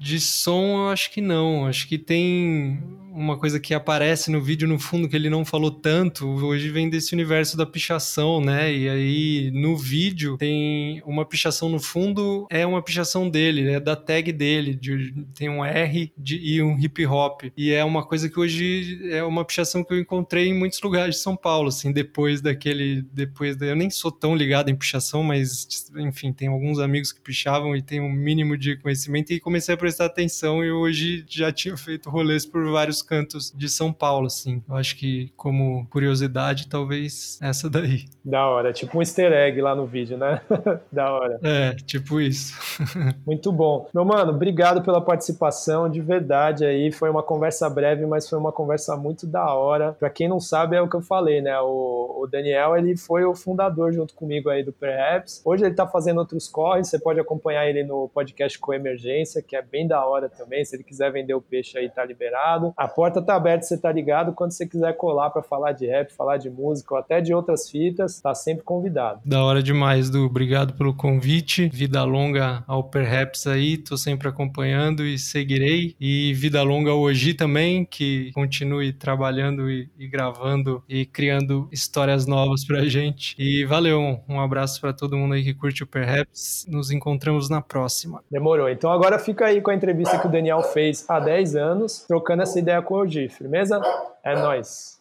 de 0.00 0.18
som, 0.18 0.78
eu 0.78 0.88
acho 0.88 1.10
que 1.10 1.20
não. 1.20 1.66
Acho 1.66 1.86
que 1.86 1.98
tem 1.98 2.82
uma 3.12 3.36
coisa 3.36 3.60
que 3.60 3.74
aparece 3.74 4.30
no 4.30 4.40
vídeo 4.40 4.66
no 4.66 4.78
fundo 4.78 5.08
que 5.08 5.16
ele 5.16 5.28
não 5.28 5.44
falou 5.44 5.70
tanto, 5.70 6.26
hoje 6.26 6.70
vem 6.70 6.88
desse 6.88 7.12
universo 7.12 7.56
da 7.56 7.66
pichação, 7.66 8.40
né? 8.40 8.72
E 8.72 8.88
aí 8.88 9.50
no 9.52 9.76
vídeo 9.76 10.36
tem 10.38 11.02
uma 11.04 11.24
pichação 11.24 11.68
no 11.68 11.78
fundo, 11.78 12.46
é 12.50 12.64
uma 12.64 12.82
pichação 12.82 13.28
dele, 13.28 13.72
é 13.72 13.80
da 13.80 13.96
tag 13.96 14.32
dele, 14.32 14.74
de, 14.74 15.12
tem 15.34 15.48
um 15.48 15.64
R 15.64 16.12
de, 16.16 16.38
e 16.38 16.62
um 16.62 16.78
hip 16.78 17.04
hop. 17.04 17.42
E 17.56 17.72
é 17.72 17.84
uma 17.84 18.06
coisa 18.06 18.28
que 18.28 18.38
hoje 18.38 19.10
é 19.10 19.22
uma 19.22 19.44
pichação 19.44 19.84
que 19.84 19.92
eu 19.92 19.98
encontrei 19.98 20.48
em 20.48 20.54
muitos 20.54 20.80
lugares 20.80 21.16
de 21.16 21.20
São 21.20 21.36
Paulo, 21.36 21.68
assim, 21.68 21.92
depois 21.92 22.40
daquele, 22.40 23.02
depois 23.12 23.56
da, 23.56 23.66
eu 23.66 23.76
nem 23.76 23.90
sou 23.90 24.10
tão 24.10 24.34
ligado 24.34 24.70
em 24.70 24.76
pichação, 24.76 25.22
mas 25.22 25.90
enfim, 25.96 26.32
tem 26.32 26.48
alguns 26.48 26.78
amigos 26.78 27.12
que 27.12 27.20
pichavam 27.20 27.76
e 27.76 27.82
tem 27.82 28.00
um 28.00 28.10
mínimo 28.10 28.56
de 28.56 28.76
conhecimento 28.76 29.32
e 29.32 29.40
comecei 29.40 29.74
a 29.74 29.78
prestar 29.90 30.04
atenção 30.04 30.62
e 30.62 30.70
hoje 30.70 31.24
já 31.28 31.50
tinha 31.50 31.76
feito 31.76 32.08
rolês 32.08 32.46
por 32.46 32.64
vários 32.70 33.02
cantos 33.02 33.52
de 33.56 33.68
São 33.68 33.92
Paulo, 33.92 34.28
assim. 34.28 34.62
Eu 34.68 34.76
acho 34.76 34.96
que, 34.96 35.32
como 35.36 35.84
curiosidade, 35.90 36.68
talvez 36.68 37.40
essa 37.42 37.68
daí. 37.68 38.04
Da 38.24 38.46
hora, 38.46 38.72
tipo 38.72 38.96
um 38.96 39.02
easter 39.02 39.32
egg 39.32 39.60
lá 39.60 39.74
no 39.74 39.86
vídeo, 39.86 40.16
né? 40.16 40.40
da 40.92 41.12
hora. 41.12 41.40
É, 41.42 41.72
tipo 41.74 42.20
isso. 42.20 42.54
Muito 43.26 43.50
bom. 43.50 43.88
Meu 43.92 44.04
mano, 44.04 44.30
obrigado 44.30 44.80
pela 44.82 45.00
participação, 45.00 45.90
de 45.90 46.00
verdade 46.00 46.64
aí. 46.64 46.92
Foi 46.92 47.10
uma 47.10 47.22
conversa 47.22 47.68
breve, 47.68 48.06
mas 48.06 48.28
foi 48.28 48.38
uma 48.38 48.52
conversa 48.52 48.96
muito 48.96 49.26
da 49.26 49.52
hora. 49.52 49.96
Pra 49.98 50.08
quem 50.08 50.28
não 50.28 50.38
sabe, 50.38 50.76
é 50.76 50.80
o 50.80 50.88
que 50.88 50.96
eu 50.96 51.02
falei, 51.02 51.40
né? 51.40 51.58
O, 51.60 52.22
o 52.22 52.26
Daniel, 52.28 52.76
ele 52.76 52.96
foi 52.96 53.24
o 53.24 53.34
fundador 53.34 53.92
junto 53.92 54.14
comigo 54.14 54.48
aí 54.48 54.62
do 54.62 54.72
Perhaps. 54.72 55.42
Hoje 55.44 55.64
ele 55.64 55.74
tá 55.74 55.86
fazendo 55.86 56.18
outros 56.18 56.48
corres, 56.48 56.88
você 56.88 56.98
pode 56.98 57.18
acompanhar 57.18 57.66
ele 57.68 57.82
no 57.82 58.08
podcast 58.08 58.58
Com 58.58 58.72
Emergência, 58.72 59.42
que 59.42 59.56
é 59.56 59.62
bem 59.62 59.79
da 59.86 60.04
hora 60.04 60.28
também. 60.28 60.64
Se 60.64 60.76
ele 60.76 60.84
quiser 60.84 61.12
vender 61.12 61.34
o 61.34 61.40
peixe 61.40 61.78
aí, 61.78 61.88
tá 61.88 62.04
liberado. 62.04 62.72
A 62.76 62.88
porta 62.88 63.22
tá 63.22 63.34
aberta, 63.34 63.64
você 63.64 63.78
tá 63.78 63.90
ligado. 63.90 64.32
Quando 64.32 64.52
você 64.52 64.66
quiser 64.66 64.92
colar 64.96 65.30
para 65.30 65.42
falar 65.42 65.72
de 65.72 65.86
rap, 65.86 66.12
falar 66.12 66.36
de 66.36 66.50
música 66.50 66.94
ou 66.94 67.00
até 67.00 67.20
de 67.20 67.34
outras 67.34 67.68
fitas, 67.68 68.20
tá 68.20 68.34
sempre 68.34 68.64
convidado. 68.64 69.20
Da 69.24 69.44
hora 69.44 69.62
demais, 69.62 70.10
Du. 70.10 70.26
Obrigado 70.26 70.74
pelo 70.74 70.94
convite. 70.94 71.68
Vida 71.68 72.02
longa 72.04 72.64
ao 72.66 72.84
Perhaps 72.84 73.46
aí, 73.46 73.76
tô 73.76 73.96
sempre 73.96 74.28
acompanhando 74.28 75.04
e 75.04 75.18
seguirei. 75.18 75.94
E 76.00 76.32
vida 76.34 76.62
longa 76.62 76.90
ao 76.90 77.00
Oji 77.00 77.34
também, 77.34 77.84
que 77.84 78.30
continue 78.32 78.92
trabalhando 78.92 79.70
e, 79.70 79.88
e 79.98 80.08
gravando 80.08 80.82
e 80.88 81.04
criando 81.06 81.68
histórias 81.72 82.26
novas 82.26 82.64
pra 82.64 82.84
gente. 82.84 83.34
E 83.38 83.64
valeu, 83.64 84.20
um 84.28 84.40
abraço 84.40 84.80
para 84.80 84.92
todo 84.92 85.16
mundo 85.16 85.34
aí 85.34 85.42
que 85.42 85.54
curte 85.54 85.82
o 85.82 85.86
Perhaps. 85.86 86.66
Nos 86.68 86.90
encontramos 86.90 87.48
na 87.48 87.60
próxima. 87.60 88.22
Demorou. 88.30 88.68
Então 88.68 88.90
agora 88.90 89.18
fica 89.18 89.46
aí 89.46 89.60
com 89.60 89.69
a 89.70 89.74
entrevista 89.74 90.18
que 90.18 90.26
o 90.26 90.30
Daniel 90.30 90.62
fez 90.62 91.04
há 91.08 91.18
10 91.20 91.56
anos, 91.56 92.04
trocando 92.06 92.42
essa 92.42 92.58
ideia 92.58 92.82
com 92.82 92.94
o 92.94 92.98
Oji, 92.98 93.28
firmeza? 93.28 93.80
É 94.22 94.34
nóis. 94.36 95.00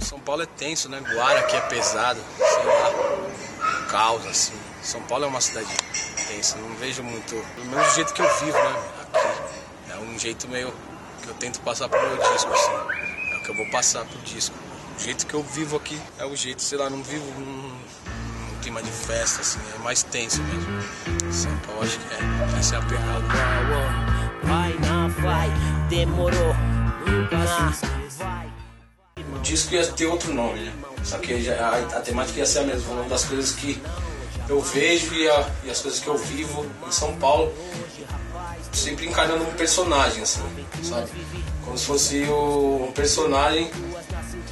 São 0.00 0.20
Paulo 0.20 0.42
é 0.42 0.46
tenso, 0.46 0.88
né? 0.88 1.00
Guara 1.14 1.40
aqui 1.40 1.56
é 1.56 1.60
pesado, 1.62 2.20
sei 2.36 2.64
lá, 2.64 3.88
caos 3.90 4.26
assim. 4.26 4.54
São 4.82 5.00
Paulo 5.02 5.24
é 5.24 5.28
uma 5.28 5.40
cidade 5.40 5.68
tensa, 6.28 6.58
não 6.58 6.74
vejo 6.76 7.02
muito. 7.02 7.34
Do 7.56 7.64
mesmo 7.64 7.94
jeito 7.94 8.12
que 8.14 8.22
eu 8.22 8.38
vivo, 8.40 8.58
né? 8.58 8.82
Aqui. 9.02 9.92
É 9.92 9.96
um 9.98 10.18
jeito 10.18 10.48
meio 10.48 10.72
que 11.22 11.28
eu 11.28 11.34
tento 11.34 11.60
passar 11.60 11.88
pro 11.88 12.00
meu 12.00 12.16
disco, 12.32 12.52
assim. 12.52 12.72
É 13.32 13.36
o 13.36 13.42
que 13.42 13.50
eu 13.50 13.56
vou 13.56 13.70
passar 13.70 14.04
pro 14.04 14.18
disco. 14.20 14.54
O 14.98 15.02
jeito 15.02 15.26
que 15.26 15.34
eu 15.34 15.42
vivo 15.42 15.76
aqui 15.76 15.98
é 16.18 16.26
o 16.26 16.36
jeito, 16.36 16.60
sei 16.60 16.76
lá, 16.76 16.90
não 16.90 17.02
vivo 17.02 17.24
num, 17.40 17.68
num 17.68 18.60
clima 18.60 18.82
de 18.82 18.90
festa, 18.90 19.40
assim, 19.40 19.58
é 19.74 19.78
mais 19.78 20.02
tenso 20.02 20.42
mesmo. 20.42 21.32
São 21.32 21.56
Paulo, 21.58 21.82
acho 21.82 21.98
que 21.98 22.14
é, 22.14 22.58
essa 22.58 22.74
é 22.74 22.78
a 22.78 22.82
pegada. 22.82 23.24
Vai, 24.42 24.72
não 24.80 25.08
vai, 25.22 25.50
demorou, 25.88 26.54
nunca 27.06 27.36
vai. 27.38 28.52
O 29.34 29.38
disco 29.40 29.74
ia 29.74 29.86
ter 29.86 30.06
outro 30.06 30.32
nome, 30.34 30.60
né? 30.60 30.72
Só 31.04 31.18
que 31.18 31.48
a, 31.48 31.70
a, 31.96 32.00
temática 32.00 32.40
ia 32.40 32.46
ser 32.46 32.60
a 32.60 32.64
mesma, 32.64 32.82
falando 32.82 33.08
das 33.08 33.24
coisas 33.24 33.52
que 33.52 33.80
eu 34.48 34.60
vejo 34.60 35.14
e, 35.14 35.28
a, 35.28 35.50
e 35.64 35.70
as 35.70 35.80
coisas 35.80 35.98
que 36.00 36.06
eu 36.06 36.16
vivo 36.16 36.66
em 36.86 36.92
São 36.92 37.16
Paulo, 37.16 37.52
sempre 38.72 39.06
encarnando 39.06 39.44
um 39.44 39.52
personagem, 39.52 40.22
assim, 40.22 40.42
sabe? 40.82 41.08
Como 41.64 41.76
se 41.76 41.86
fosse 41.86 42.24
o, 42.24 42.86
um 42.88 42.92
personagem 42.92 43.70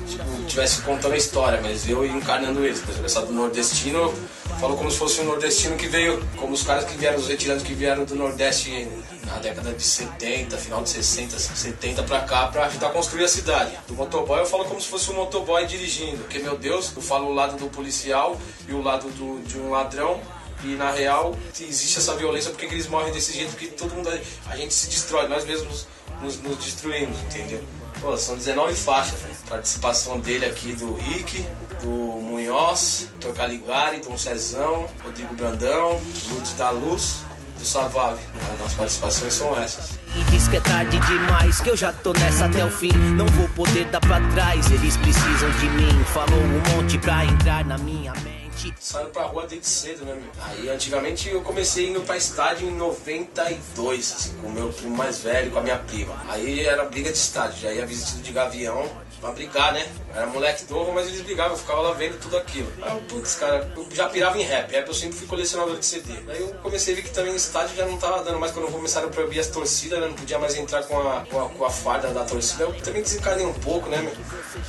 tipo, 0.06 0.44
tivesse 0.46 0.82
contando 0.82 1.12
a 1.12 1.16
história, 1.16 1.60
mas 1.62 1.88
eu 1.88 2.04
encarnando 2.04 2.64
eles. 2.64 2.80
Por 2.80 3.04
essa 3.04 3.22
do 3.22 3.32
nordestino, 3.32 4.12
falo 4.60 4.76
como 4.76 4.90
se 4.90 4.98
fosse 4.98 5.20
um 5.20 5.24
nordestino 5.24 5.76
que 5.76 5.86
veio, 5.86 6.24
como 6.36 6.52
os 6.52 6.62
caras 6.62 6.84
que 6.84 6.96
vieram, 6.96 7.18
os 7.18 7.28
retirados 7.28 7.62
que 7.62 7.74
vieram 7.74 8.04
do 8.04 8.14
Nordeste 8.14 8.88
na 9.24 9.38
década 9.38 9.72
de 9.72 9.82
70, 9.82 10.56
final 10.56 10.82
de 10.82 10.90
60, 10.90 11.38
70 11.38 12.02
pra 12.02 12.20
cá, 12.20 12.48
pra 12.48 12.66
ajudar 12.66 12.88
a 12.88 12.90
construir 12.90 13.24
a 13.24 13.28
cidade. 13.28 13.78
Do 13.86 13.94
motoboy 13.94 14.40
eu 14.40 14.46
falo 14.46 14.64
como 14.64 14.80
se 14.80 14.88
fosse 14.88 15.10
um 15.10 15.14
motoboy 15.14 15.64
dirigindo, 15.66 16.18
porque, 16.18 16.38
meu 16.38 16.58
Deus, 16.58 16.92
eu 16.94 17.02
falo 17.02 17.26
o 17.26 17.34
lado 17.34 17.56
do 17.56 17.68
policial 17.68 18.38
e 18.68 18.72
o 18.72 18.82
lado 18.82 19.08
do, 19.10 19.40
de 19.46 19.58
um 19.58 19.70
ladrão 19.70 20.20
e 20.64 20.76
na 20.76 20.90
real 20.90 21.36
existe 21.58 21.98
essa 21.98 22.14
violência 22.16 22.50
porque 22.50 22.66
eles 22.66 22.86
morrem 22.86 23.12
desse 23.12 23.32
jeito 23.32 23.56
que 23.56 23.68
todo 23.68 23.94
mundo 23.94 24.08
a 24.46 24.56
gente 24.56 24.72
se 24.74 24.88
destrói 24.88 25.28
nós 25.28 25.44
mesmos 25.44 25.86
nos, 26.20 26.38
nos 26.40 26.56
destruímos 26.58 27.18
entendeu 27.22 27.62
Pô, 28.00 28.16
são 28.16 28.34
19 28.34 28.74
faixas 28.74 29.20
véio. 29.20 29.34
participação 29.48 30.18
dele 30.20 30.46
aqui 30.46 30.72
do 30.72 30.94
Rick 30.94 31.44
do 31.82 31.88
Munhoz 31.88 33.08
Dr. 33.20 33.32
Caligari 33.34 34.00
Dom 34.00 34.16
Cezão 34.16 34.86
Rodrigo 35.04 35.34
Brandão 35.34 36.00
Lutz 36.30 36.52
da 36.54 36.70
Luz 36.70 37.24
do 37.60 37.66
Savave. 37.66 38.20
As 38.64 38.74
participações 38.74 39.34
são 39.34 39.56
essas. 39.56 39.90
E 40.16 40.24
diz 40.30 40.48
que 40.48 40.56
é 40.56 40.60
tarde 40.60 40.98
demais, 40.98 41.60
que 41.60 41.68
eu 41.68 41.76
já 41.76 41.92
tô 41.92 42.12
nessa 42.14 42.46
até 42.46 42.64
o 42.64 42.70
fim. 42.70 42.92
Não 42.92 43.26
vou 43.26 43.48
poder 43.50 43.84
dar 43.86 44.00
pra 44.00 44.20
trás, 44.30 44.70
eles 44.70 44.96
precisam 44.96 45.50
de 45.52 45.68
mim. 45.70 46.04
Falou 46.06 46.40
um 46.40 46.76
monte 46.76 46.98
pra 46.98 47.24
entrar 47.24 47.64
na 47.64 47.78
minha 47.78 48.12
mente. 48.14 48.29
Saindo 48.78 49.10
pra 49.10 49.22
rua 49.24 49.46
desde 49.46 49.66
cedo, 49.66 50.04
né, 50.04 50.14
meu? 50.14 50.44
Aí 50.44 50.68
antigamente 50.68 51.28
eu 51.28 51.40
comecei 51.42 51.88
indo 51.88 52.00
pra 52.02 52.16
estádio 52.16 52.68
em 52.68 52.72
92, 52.72 54.12
assim, 54.12 54.34
com 54.40 54.48
o 54.48 54.52
meu 54.52 54.72
primo 54.72 54.96
mais 54.96 55.18
velho, 55.18 55.50
com 55.50 55.58
a 55.58 55.62
minha 55.62 55.78
prima. 55.78 56.14
Aí 56.28 56.66
era 56.66 56.84
briga 56.84 57.10
de 57.10 57.18
estádio, 57.18 57.60
já 57.60 57.72
ia 57.72 57.86
vestido 57.86 58.22
de 58.22 58.32
gavião 58.32 58.88
pra 59.20 59.32
brigar, 59.32 59.72
né? 59.72 59.86
era 60.14 60.26
moleque 60.26 60.64
novo, 60.70 60.92
mas 60.92 61.06
eles 61.06 61.20
brigavam, 61.20 61.52
eu 61.52 61.58
ficava 61.58 61.80
lá 61.80 61.92
vendo 61.92 62.18
tudo 62.18 62.36
aquilo. 62.36 62.70
Aí 62.82 63.00
putz, 63.08 63.34
cara, 63.36 63.70
eu 63.76 63.86
já 63.92 64.08
pirava 64.08 64.36
em 64.38 64.42
rap. 64.42 64.72
Rap 64.72 64.88
eu 64.88 64.94
sempre 64.94 65.16
fui 65.16 65.26
colecionador 65.26 65.78
de 65.78 65.86
CD. 65.86 66.12
Aí 66.28 66.40
eu 66.40 66.48
comecei 66.62 66.94
a 66.94 66.96
ver 66.96 67.02
que 67.02 67.10
também 67.10 67.32
o 67.32 67.36
estádio 67.36 67.76
já 67.76 67.86
não 67.86 67.96
tava 67.96 68.24
dando 68.24 68.38
mais 68.38 68.52
quando 68.52 68.70
começaram 68.72 69.08
a 69.08 69.10
proibir 69.10 69.40
as 69.40 69.46
torcidas, 69.46 70.00
né? 70.00 70.08
Não 70.08 70.14
podia 70.14 70.38
mais 70.38 70.56
entrar 70.56 70.82
com 70.84 70.98
a, 70.98 71.24
com 71.26 71.44
a, 71.44 71.48
com 71.48 71.64
a 71.64 71.70
farda 71.70 72.08
da 72.08 72.24
torcida. 72.24 72.64
Eu 72.64 72.72
também 72.80 73.02
desencanei 73.02 73.46
um 73.46 73.54
pouco, 73.54 73.88
né, 73.88 73.98
meu? 73.98 74.12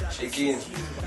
Achei 0.07 0.29
que. 0.29 0.57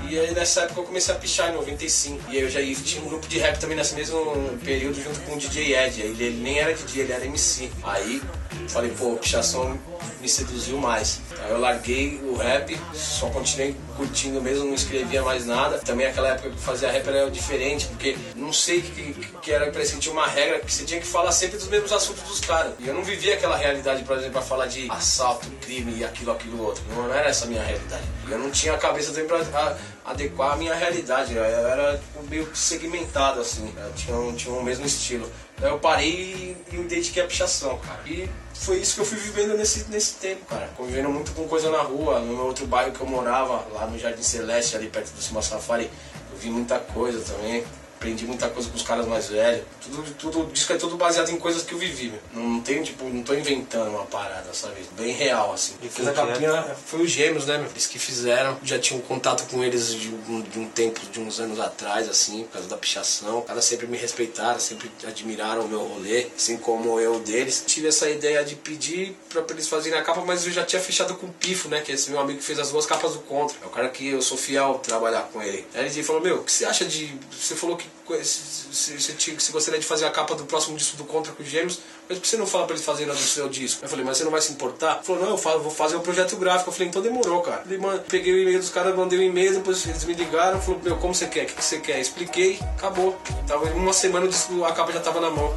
E 0.09 0.19
aí 0.19 0.33
nessa 0.33 0.61
época 0.61 0.81
eu 0.81 0.83
comecei 0.85 1.13
a 1.13 1.17
pichar 1.17 1.49
em 1.49 1.53
95. 1.53 2.31
E 2.31 2.37
aí 2.37 2.43
eu 2.43 2.49
já 2.49 2.61
ia, 2.61 2.75
tinha 2.75 3.03
um 3.03 3.07
grupo 3.07 3.27
de 3.27 3.39
rap 3.39 3.59
também 3.59 3.77
nesse 3.77 3.95
mesmo 3.95 4.19
período 4.63 5.01
junto 5.01 5.19
com 5.21 5.35
o 5.35 5.37
DJ 5.37 5.75
Ed. 5.75 6.01
Ele, 6.01 6.23
ele 6.23 6.41
nem 6.41 6.59
era 6.59 6.73
DJ, 6.73 7.03
ele 7.03 7.13
era 7.13 7.25
MC. 7.25 7.71
Aí 7.83 8.21
falei, 8.67 8.91
pô, 8.91 9.15
pichação 9.15 9.79
me 10.19 10.29
seduziu 10.29 10.77
mais. 10.77 11.21
Aí 11.43 11.51
eu 11.51 11.59
larguei 11.59 12.19
o 12.23 12.35
rap, 12.35 12.79
só 12.93 13.29
continuei 13.29 13.75
curtindo 13.95 14.41
mesmo, 14.41 14.65
não 14.65 14.73
escrevia 14.73 15.21
mais 15.21 15.45
nada. 15.45 15.77
Também 15.79 16.07
aquela 16.07 16.29
época 16.29 16.49
que 16.49 16.59
fazia 16.59 16.91
rap 16.91 17.07
era 17.07 17.29
diferente, 17.29 17.85
porque 17.87 18.17
não 18.35 18.51
sei 18.51 18.81
que, 18.81 19.13
que 19.41 19.51
era, 19.51 19.69
que 19.69 19.97
tinha 19.99 20.11
uma 20.11 20.27
regra 20.27 20.59
que 20.59 20.71
você 20.71 20.83
tinha 20.83 20.99
que 20.99 21.07
falar 21.07 21.31
sempre 21.31 21.57
dos 21.57 21.67
mesmos 21.67 21.91
assuntos 21.91 22.23
dos 22.23 22.39
caras. 22.41 22.73
E 22.79 22.87
eu 22.87 22.93
não 22.93 23.03
vivia 23.03 23.35
aquela 23.35 23.55
realidade, 23.55 24.03
por 24.03 24.17
exemplo, 24.17 24.33
pra 24.33 24.41
falar 24.41 24.65
de 24.65 24.89
assalto, 24.89 25.47
crime 25.61 25.97
e 25.97 26.03
aquilo, 26.03 26.31
aquilo, 26.31 26.63
outro. 26.63 26.83
Não 26.95 27.13
era 27.13 27.29
essa 27.29 27.45
a 27.45 27.47
minha 27.47 27.63
realidade. 27.63 28.03
Eu 28.29 28.39
não 28.39 28.49
tinha 28.49 28.73
a 28.73 28.77
cabeça 28.77 29.11
também 29.11 29.27
pra 29.27 29.77
adequar 30.05 30.53
a 30.53 30.55
minha 30.55 30.73
realidade. 30.73 31.35
Eu 31.35 31.43
era 31.43 31.97
tipo, 31.97 32.23
meio 32.29 32.55
segmentado, 32.55 33.41
assim. 33.41 33.73
Eu 33.77 33.93
tinha, 33.93 34.33
tinha 34.33 34.53
um 34.53 34.63
mesmo 34.63 34.85
estilo. 34.85 35.29
Daí 35.57 35.71
eu 35.71 35.79
parei 35.79 36.57
e 36.71 36.75
me 36.75 36.83
dediquei 36.83 37.23
à 37.23 37.27
pichação, 37.27 37.77
cara. 37.79 38.01
E 38.05 38.29
foi 38.53 38.77
isso 38.77 38.95
que 38.95 39.01
eu 39.01 39.05
fui 39.05 39.17
vivendo 39.17 39.55
nesse, 39.57 39.89
nesse 39.89 40.15
tempo, 40.15 40.45
cara. 40.45 40.69
Convivendo 40.75 41.09
muito 41.09 41.31
com 41.31 41.47
coisa 41.47 41.69
na 41.69 41.81
rua. 41.81 42.19
No 42.19 42.35
meu 42.35 42.45
outro 42.45 42.65
bairro 42.65 42.91
que 42.91 43.01
eu 43.01 43.07
morava, 43.07 43.65
lá 43.73 43.87
no 43.87 43.97
Jardim 43.97 44.21
Celeste, 44.21 44.75
ali 44.75 44.87
perto 44.87 45.11
do 45.11 45.21
Cima 45.21 45.41
Safari, 45.41 45.89
eu 46.31 46.37
vi 46.37 46.49
muita 46.49 46.79
coisa 46.79 47.21
também 47.33 47.63
aprendi 48.05 48.25
muita 48.27 48.47
coisa 48.49 48.69
com 48.69 48.75
os 48.75 48.83
caras 48.83 49.07
mais 49.07 49.27
velhos. 49.27 49.63
Tudo, 49.81 50.13
tudo, 50.13 50.51
disco 50.53 50.71
é 50.73 50.77
tudo 50.77 50.95
baseado 50.95 51.29
em 51.31 51.37
coisas 51.37 51.63
que 51.63 51.73
eu 51.73 51.79
vivi. 51.79 52.11
Meu. 52.11 52.43
Não 52.43 52.61
tem, 52.61 52.83
tipo, 52.83 53.03
não 53.05 53.23
tô 53.23 53.33
inventando 53.33 53.89
uma 53.89 54.05
parada, 54.05 54.53
sabe? 54.53 54.75
Bem 54.95 55.11
real, 55.11 55.51
assim. 55.53 55.73
E 55.81 55.89
fiz 55.89 56.07
a 56.07 56.13
capinha, 56.13 56.49
é? 56.49 56.75
foi 56.85 57.01
os 57.01 57.09
gêmeos, 57.09 57.47
né, 57.47 57.57
meu? 57.57 57.67
Eles 57.71 57.87
que 57.87 57.97
fizeram. 57.97 58.57
Já 58.63 58.77
tinha 58.77 58.99
um 58.99 59.01
contato 59.01 59.49
com 59.49 59.63
eles 59.63 59.93
de 59.93 60.09
um, 60.09 60.41
de 60.41 60.59
um 60.59 60.69
tempo, 60.69 61.01
de 61.11 61.19
uns 61.19 61.39
anos 61.39 61.59
atrás, 61.59 62.07
assim, 62.07 62.43
por 62.43 62.53
causa 62.53 62.67
da 62.67 62.77
pichação. 62.77 63.39
Os 63.39 63.45
caras 63.45 63.65
sempre 63.65 63.87
me 63.87 63.97
respeitaram, 63.97 64.59
sempre 64.59 64.91
admiraram 65.05 65.63
o 65.63 65.67
meu 65.67 65.79
rolê, 65.79 66.27
assim 66.37 66.57
como 66.57 66.99
eu 66.99 67.19
deles. 67.19 67.63
Tive 67.65 67.87
essa 67.87 68.07
ideia 68.07 68.43
de 68.45 68.55
pedir 68.55 69.17
pra 69.29 69.43
eles 69.49 69.67
fazerem 69.67 69.97
a 69.97 70.03
capa, 70.03 70.21
mas 70.21 70.45
eu 70.45 70.51
já 70.51 70.63
tinha 70.63 70.81
fechado 70.81 71.15
com 71.15 71.25
o 71.25 71.33
Pifo, 71.33 71.69
né? 71.69 71.81
Que 71.81 71.91
é 71.91 71.95
esse 71.95 72.11
meu 72.11 72.19
amigo 72.19 72.37
que 72.39 72.45
fez 72.45 72.59
as 72.59 72.71
duas 72.71 72.85
capas 72.85 73.13
do 73.13 73.19
Contra. 73.19 73.57
É 73.63 73.65
o 73.65 73.69
cara 73.69 73.89
que 73.89 74.09
eu 74.09 74.21
sou 74.21 74.37
fiel 74.37 74.79
trabalhar 74.83 75.23
com 75.33 75.41
ele. 75.41 75.65
Aí 75.73 75.85
ele 75.85 76.03
falou, 76.03 76.21
meu, 76.21 76.37
o 76.37 76.43
que 76.43 76.51
você 76.51 76.65
acha 76.65 76.85
de. 76.85 77.15
Você 77.31 77.55
falou 77.55 77.75
que 77.75 77.94
se, 78.23 78.99
se, 78.99 79.37
se, 79.39 79.51
gostaria 79.51 79.79
de 79.79 79.85
fazer 79.85 80.05
a 80.05 80.11
capa 80.11 80.35
do 80.35 80.45
próximo 80.45 80.77
disco 80.77 80.95
do 80.97 81.03
Contra 81.05 81.33
com 81.33 81.41
os 81.41 81.49
Gêmeos, 81.49 81.79
mas 82.07 82.17
por 82.17 82.23
que 82.23 82.27
você 82.27 82.37
não 82.37 82.45
fala 82.45 82.65
pra 82.65 82.75
eles 82.75 82.85
fazerem 82.85 83.13
do 83.13 83.19
seu 83.19 83.49
disco? 83.49 83.83
Eu 83.83 83.89
falei, 83.89 84.05
mas 84.05 84.17
você 84.17 84.23
não 84.23 84.31
vai 84.31 84.41
se 84.41 84.51
importar? 84.51 84.95
Ele 84.95 85.03
falou, 85.03 85.21
não, 85.23 85.29
eu 85.31 85.37
falo, 85.37 85.61
vou 85.61 85.71
fazer 85.71 85.95
o 85.95 85.99
um 85.99 86.01
projeto 86.01 86.35
gráfico. 86.37 86.69
Eu 86.69 86.73
falei, 86.73 86.87
então 86.89 87.01
demorou, 87.01 87.41
cara. 87.41 87.63
Ele, 87.67 87.79
peguei 88.07 88.33
o 88.33 88.37
e-mail 88.37 88.59
dos 88.59 88.69
caras, 88.69 88.95
mandei 88.95 89.17
o 89.17 89.21
um 89.21 89.25
e-mail, 89.25 89.55
depois 89.55 89.85
eles 89.87 90.03
me 90.05 90.13
ligaram, 90.13 90.61
falou, 90.61 90.79
meu, 90.83 90.97
como 90.97 91.15
você 91.15 91.25
quer? 91.25 91.43
O 91.43 91.47
que, 91.47 91.53
que 91.53 91.63
você 91.63 91.79
quer? 91.79 91.99
Expliquei, 91.99 92.59
acabou. 92.77 93.17
Tava 93.47 93.65
uma 93.71 93.93
semana 93.93 94.25
o 94.25 94.29
disco, 94.29 94.63
a 94.63 94.71
capa 94.71 94.91
já 94.91 94.99
tava 94.99 95.19
na 95.19 95.31
mão. 95.31 95.51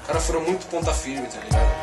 Os 0.00 0.06
caras 0.06 0.26
foram 0.26 0.40
muito 0.40 0.66
ponta 0.66 0.92
firme, 0.92 1.28
tá 1.28 1.38
ligado? 1.40 1.77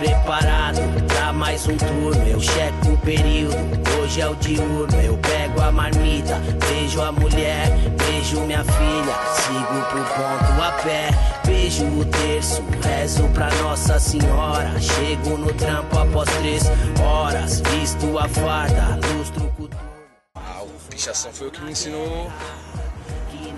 Preparado 0.00 0.80
pra 1.08 1.30
mais 1.30 1.66
um 1.66 1.76
turno, 1.76 2.26
eu 2.26 2.40
checo 2.40 2.88
o 2.88 2.96
período, 2.96 3.54
hoje 4.00 4.22
é 4.22 4.26
o 4.26 4.34
diurno, 4.36 4.98
eu 5.02 5.14
pego 5.18 5.60
a 5.60 5.70
marmita, 5.70 6.40
vejo 6.70 7.02
a 7.02 7.12
mulher, 7.12 7.68
beijo 7.98 8.40
minha 8.46 8.64
filha, 8.64 9.14
sigo 9.34 9.84
pro 9.90 10.02
ponto 10.02 10.62
a 10.62 10.72
pé, 10.82 11.10
beijo 11.44 11.84
o 11.84 12.04
terço, 12.06 12.64
rezo 12.82 13.28
pra 13.34 13.50
Nossa 13.56 14.00
Senhora, 14.00 14.72
chego 14.80 15.36
no 15.36 15.52
trampo 15.52 15.98
após 15.98 16.30
três 16.38 16.62
horas, 16.98 17.60
visto 17.60 18.18
a 18.18 18.26
farda, 18.26 18.98
lustro 19.18 19.44
o 19.44 19.52
coturno. 19.52 19.90
Ah, 20.34 20.62
o 20.62 20.90
pichação 20.90 21.30
foi 21.30 21.48
o 21.48 21.50
que 21.50 21.60
me 21.60 21.72
ensinou 21.72 22.32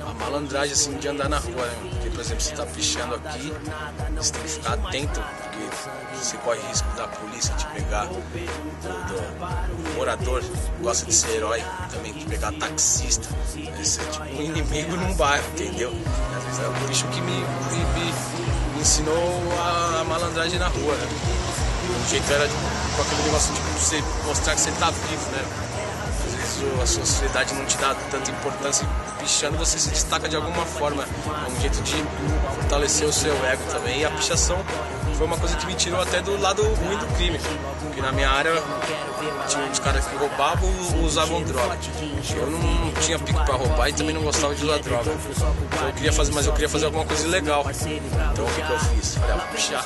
a 0.06 0.14
malandragem 0.14 0.73
assim 0.73 0.97
de 0.99 1.09
andar 1.09 1.28
na 1.28 1.38
rua, 1.38 1.66
né? 1.66 1.90
Porque, 1.90 2.11
por 2.11 2.21
exemplo, 2.21 2.42
você 2.42 2.54
tá 2.54 2.66
pichando 2.66 3.14
aqui, 3.14 3.52
você 4.16 4.32
tem 4.32 4.42
que 4.42 4.49
ficar 4.49 4.75
atento, 4.75 5.21
porque 5.21 6.16
você 6.16 6.37
corre 6.38 6.61
risco 6.68 6.88
da 6.97 7.09
polícia 7.09 7.54
te 7.54 7.66
pegar, 7.66 8.06
do, 8.06 8.14
do 8.16 9.97
morador 9.97 10.42
gosta 10.80 11.06
de 11.06 11.14
ser 11.14 11.37
herói, 11.37 11.62
também 11.90 12.12
de 12.12 12.25
pegar 12.26 12.52
taxista. 12.52 13.28
Esse 13.80 14.00
é 14.00 14.04
tipo 14.04 14.25
um 14.25 14.42
inimigo 14.42 14.97
num 14.97 15.14
bairro, 15.14 15.44
entendeu? 15.52 15.92
às 16.37 16.44
vezes 16.44 16.61
é 16.61 16.68
o 16.68 16.88
bicho 16.88 17.06
que 17.09 17.21
me, 17.21 17.32
me, 17.32 18.04
me 18.75 18.80
ensinou 18.80 19.52
a, 19.59 20.00
a, 20.00 20.04
malandragem 20.04 20.59
na 20.59 20.68
rua, 20.68 20.94
né? 20.94 21.09
O 22.04 22.11
jeito 22.11 22.32
era 22.32 22.47
tipo, 22.47 22.61
com 22.97 23.02
aquele 23.02 23.23
negócio 23.23 23.54
de 23.54 23.61
tipo, 23.61 23.78
você 23.78 24.04
mostrar 24.26 24.54
que 24.54 24.61
você 24.61 24.71
tá 24.73 24.90
vivo, 24.90 25.30
né? 25.30 25.72
A 26.83 26.87
sociedade 26.87 27.54
não 27.54 27.64
te 27.64 27.76
dá 27.78 27.95
tanta 28.11 28.31
importância 28.31 28.87
pichando, 29.19 29.57
você 29.57 29.78
se 29.78 29.90
destaca 29.90 30.28
de 30.28 30.37
alguma 30.37 30.64
forma. 30.66 31.04
É 31.04 31.50
um 31.50 31.61
jeito 31.61 31.81
de 31.83 31.95
fortalecer 32.54 33.07
o 33.07 33.12
seu 33.12 33.33
ego 33.47 33.62
também. 33.71 34.00
E 34.00 34.04
a 34.04 34.11
pichação 34.11 34.59
foi 35.16 35.26
uma 35.26 35.37
coisa 35.37 35.57
que 35.57 35.66
me 35.66 35.75
tirou 35.75 36.00
até 36.00 36.21
do 36.21 36.40
lado 36.40 36.62
ruim 36.62 36.99
do 36.99 37.07
crime. 37.16 37.38
Porque 37.81 38.00
na 38.00 38.12
minha 38.12 38.31
área 38.31 38.52
tinha 39.49 39.64
uns 39.64 39.78
caras 39.78 40.04
que 40.04 40.16
roubavam 40.16 40.69
e 40.97 41.04
usavam 41.04 41.42
droga. 41.42 41.78
Eu 42.35 42.50
não 42.50 42.92
tinha 43.00 43.19
pico 43.19 43.45
para 43.45 43.54
roubar 43.54 43.88
e 43.88 43.92
também 43.92 44.14
não 44.14 44.23
gostava 44.23 44.54
de 44.54 44.64
usar 44.64 44.78
droga. 44.78 45.12
Então 45.12 45.88
eu 45.88 45.95
queria 45.95 46.12
fazer, 46.12 46.33
mas 46.33 46.47
eu 46.47 46.52
queria 46.52 46.69
fazer 46.69 46.87
alguma 46.87 47.04
coisa 47.04 47.26
legal. 47.28 47.64
Então 48.33 48.45
o 48.45 48.49
que, 48.54 48.62
que 48.62 48.73
eu 48.73 48.78
fiz? 48.78 49.16
Ah, 49.19 49.49
pichar. 49.52 49.85